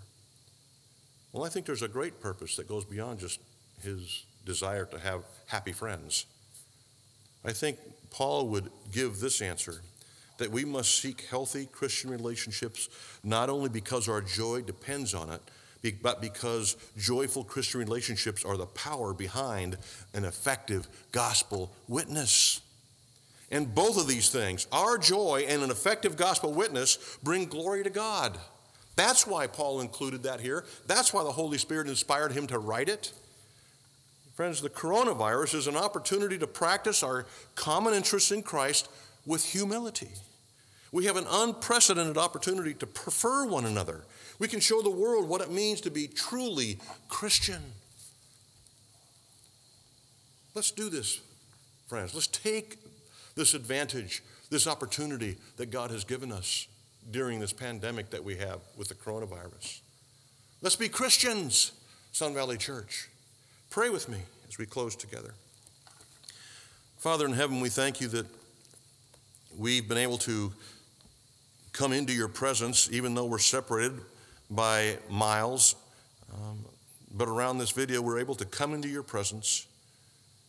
Well, 1.33 1.43
I 1.43 1.49
think 1.49 1.65
there's 1.65 1.81
a 1.81 1.89
great 1.89 2.21
purpose 2.21 2.55
that 2.57 2.69
goes 2.69 2.85
beyond 2.85 3.21
just 3.21 3.41
his 3.83 4.27
desire 4.45 4.85
to 4.85 4.99
have 4.99 5.23
happy 5.47 5.73
friends. 5.73 6.27
I 7.47 7.53
think 7.53 7.79
Paul 8.11 8.49
would 8.49 8.69
give 8.93 9.21
this 9.21 9.41
answer 9.41 9.81
that 10.39 10.51
we 10.51 10.65
must 10.65 11.01
seek 11.01 11.27
healthy 11.31 11.67
Christian 11.67 12.11
relationships 12.11 12.89
not 13.23 13.49
only 13.49 13.69
because 13.69 14.09
our 14.09 14.21
joy 14.21 14.63
depends 14.63 15.15
on 15.15 15.31
it, 15.31 15.41
but 16.03 16.21
because 16.21 16.77
joyful 16.97 17.45
Christian 17.45 17.81
relationships 17.81 18.45
are 18.45 18.57
the 18.57 18.67
power 18.67 19.13
behind 19.13 19.77
an 20.15 20.25
effective 20.25 20.89
gospel 21.13 21.71
witness. 21.89 22.61
And 23.51 23.75
both 23.75 23.99
of 23.99 24.09
these 24.09 24.31
things, 24.31 24.67
our 24.73 24.97
joy 24.97 25.45
and 25.47 25.63
an 25.63 25.71
effective 25.71 26.17
gospel 26.17 26.53
witness, 26.53 27.19
bring 27.23 27.45
glory 27.47 27.85
to 27.85 27.91
God. 27.91 28.39
That's 28.97 29.27
why 29.27 29.47
Paul 29.47 29.81
included 29.81 30.23
that 30.23 30.41
here. 30.41 30.65
That's 30.87 31.13
why 31.13 31.23
the 31.25 31.33
Holy 31.33 31.59
Spirit 31.59 31.89
inspired 31.89 32.33
him 32.33 32.47
to 32.47 32.59
write 32.59 32.89
it. 32.89 33.13
Friends, 34.35 34.61
the 34.61 34.71
coronavirus 34.71 35.55
is 35.55 35.67
an 35.67 35.77
opportunity 35.77 36.39
to 36.39 36.47
practice 36.47 37.03
our 37.03 37.27
common 37.55 37.95
interest 37.95 38.33
in 38.33 38.43
Christ 38.43 38.89
with 39.27 39.45
humility. 39.45 40.11
We 40.93 41.07
have 41.07 41.17
an 41.17 41.27
unprecedented 41.29 42.17
opportunity 42.17 42.75
to 42.75 42.87
prefer 42.87 43.47
one 43.47 43.65
another. 43.65 44.05
We 44.39 44.49
can 44.49 44.61
show 44.61 44.81
the 44.81 44.91
world 44.91 45.29
what 45.29 45.41
it 45.41 45.51
means 45.51 45.81
to 45.83 45.91
be 45.91 46.07
truly 46.07 46.79
Christian. 47.09 47.63
Let's 50.55 50.71
do 50.71 50.89
this, 50.89 51.21
friends. 51.89 52.15
Let's 52.15 52.29
take 52.29 52.79
this 53.35 53.55
advantage, 53.55 54.23
this 54.51 54.69
opportunity 54.69 55.37
that 55.57 55.73
God 55.73 55.91
has 55.91 56.05
given 56.05 56.31
us 56.31 56.69
during 57.11 57.41
this 57.41 57.53
pandemic 57.53 58.11
that 58.11 58.23
we 58.23 58.37
have 58.37 58.61
with 58.77 58.89
the 58.89 58.95
coronavirus. 58.95 59.81
Let's 60.63 60.77
be 60.77 60.89
Christians, 60.89 61.73
Sun 62.13 62.35
Valley 62.35 62.57
Church. 62.57 63.09
Pray 63.69 63.91
with 63.91 64.09
me 64.09 64.19
as 64.49 64.59
we 64.59 64.67
close 64.67 64.95
together. 64.95 65.35
Father 66.99 67.27
in 67.27 67.33
heaven, 67.33 67.61
we 67.61 67.69
thank 67.69 68.01
you 68.01 68.07
that 68.09 68.27
we've 69.57 69.89
been 69.89 69.99
able 69.99 70.19
to 70.19 70.53
come 71.73 71.93
into 71.93 72.13
your 72.13 72.29
presence, 72.29 72.89
even 72.93 73.15
though 73.15 73.27
we're 73.27 73.39
separated 73.39 74.01
by 74.51 74.99
miles. 75.11 75.77
Um, 76.33 76.65
but 77.11 77.29
around 77.29 77.59
this 77.59 77.71
video, 77.71 78.01
we're 78.01 78.19
able 78.19 78.35
to 78.37 78.45
come 78.45 78.75
into 78.75 78.89
your 78.89 79.03
presence, 79.03 79.67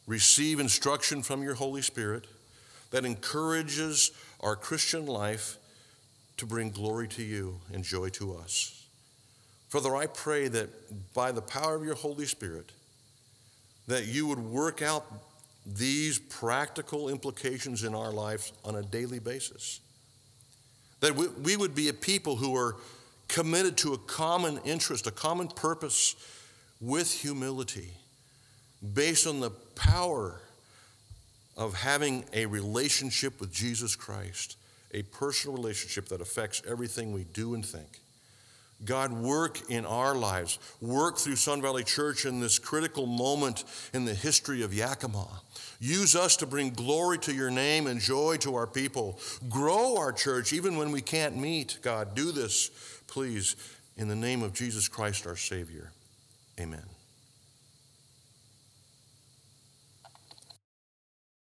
receive 0.08 0.60
instruction 0.60 1.22
from 1.22 1.44
your 1.44 1.56
Holy 1.56 1.82
Spirit 1.82 2.26
that 2.92 3.06
encourages 3.06 4.12
our 4.42 4.56
Christian 4.56 5.06
life 5.06 5.58
to 6.38 6.46
bring 6.46 6.70
glory 6.70 7.08
to 7.10 7.24
you 7.24 7.60
and 7.74 7.84
joy 7.84 8.10
to 8.10 8.36
us. 8.36 8.86
Father, 9.70 9.96
I 9.96 10.08
pray 10.08 10.48
that 10.48 10.70
by 11.14 11.32
the 11.32 11.42
power 11.42 11.76
of 11.76 11.84
your 11.84 11.96
Holy 11.96 12.26
Spirit, 12.26 12.72
that 13.88 14.06
you 14.06 14.28
would 14.28 14.40
work 14.40 14.82
out 14.82 15.06
these 15.66 16.20
practical 16.20 17.10
implications 17.10 17.84
in 17.84 17.96
our 17.96 18.12
lives 18.12 18.54
on 18.64 18.76
a 18.76 18.84
daily 18.84 19.20
basis. 19.20 19.80
That 21.00 21.16
we, 21.16 21.28
we 21.28 21.58
would 21.58 21.74
be 21.74 21.90
a 21.90 21.94
people 21.94 22.36
who 22.36 22.56
are 22.56 22.76
committed 23.28 23.78
to 23.78 23.94
a 23.94 23.98
common 23.98 24.60
interest, 24.64 25.08
a 25.08 25.12
common 25.12 25.48
purpose 25.48 26.16
with 26.80 27.12
humility, 27.12 27.90
based 28.94 29.26
on 29.26 29.40
the 29.40 29.50
power 29.50 30.40
of 31.58 31.74
having 31.74 32.26
a 32.34 32.46
relationship 32.46 33.40
with 33.40 33.52
Jesus 33.52 33.96
Christ, 33.96 34.58
a 34.94 35.02
personal 35.04 35.56
relationship 35.56 36.10
that 36.10 36.22
affects 36.22 36.62
everything 36.68 37.12
we 37.12 37.24
do 37.24 37.56
and 37.56 37.66
think. 37.66 38.00
God, 38.84 39.14
work 39.14 39.70
in 39.70 39.86
our 39.86 40.14
lives. 40.16 40.60
Work 40.82 41.18
through 41.18 41.38
Sun 41.38 41.62
Valley 41.62 41.84
Church 41.84 42.26
in 42.26 42.40
this 42.40 42.60
critical 42.60 43.06
moment 43.06 43.64
in 43.94 44.06
the 44.06 44.14
history 44.14 44.64
of 44.64 44.74
Yakima. 44.74 45.28
Use 45.80 46.16
us 46.16 46.36
to 46.38 46.46
bring 46.46 46.72
glory 46.72 47.18
to 47.20 47.34
your 47.34 47.50
name 47.50 47.88
and 47.88 48.00
joy 48.00 48.38
to 48.38 48.56
our 48.56 48.68
people. 48.68 49.20
Grow 49.50 49.98
our 49.98 50.12
church 50.12 50.52
even 50.52 50.78
when 50.78 50.92
we 50.92 51.02
can't 51.02 51.38
meet. 51.38 51.80
God, 51.82 52.16
do 52.16 52.32
this, 52.32 52.70
please, 53.08 53.56
in 53.98 54.08
the 54.08 54.16
name 54.16 54.44
of 54.44 54.54
Jesus 54.54 54.88
Christ, 54.88 55.26
our 55.26 55.38
Savior. 55.38 55.92
Amen. 56.60 56.95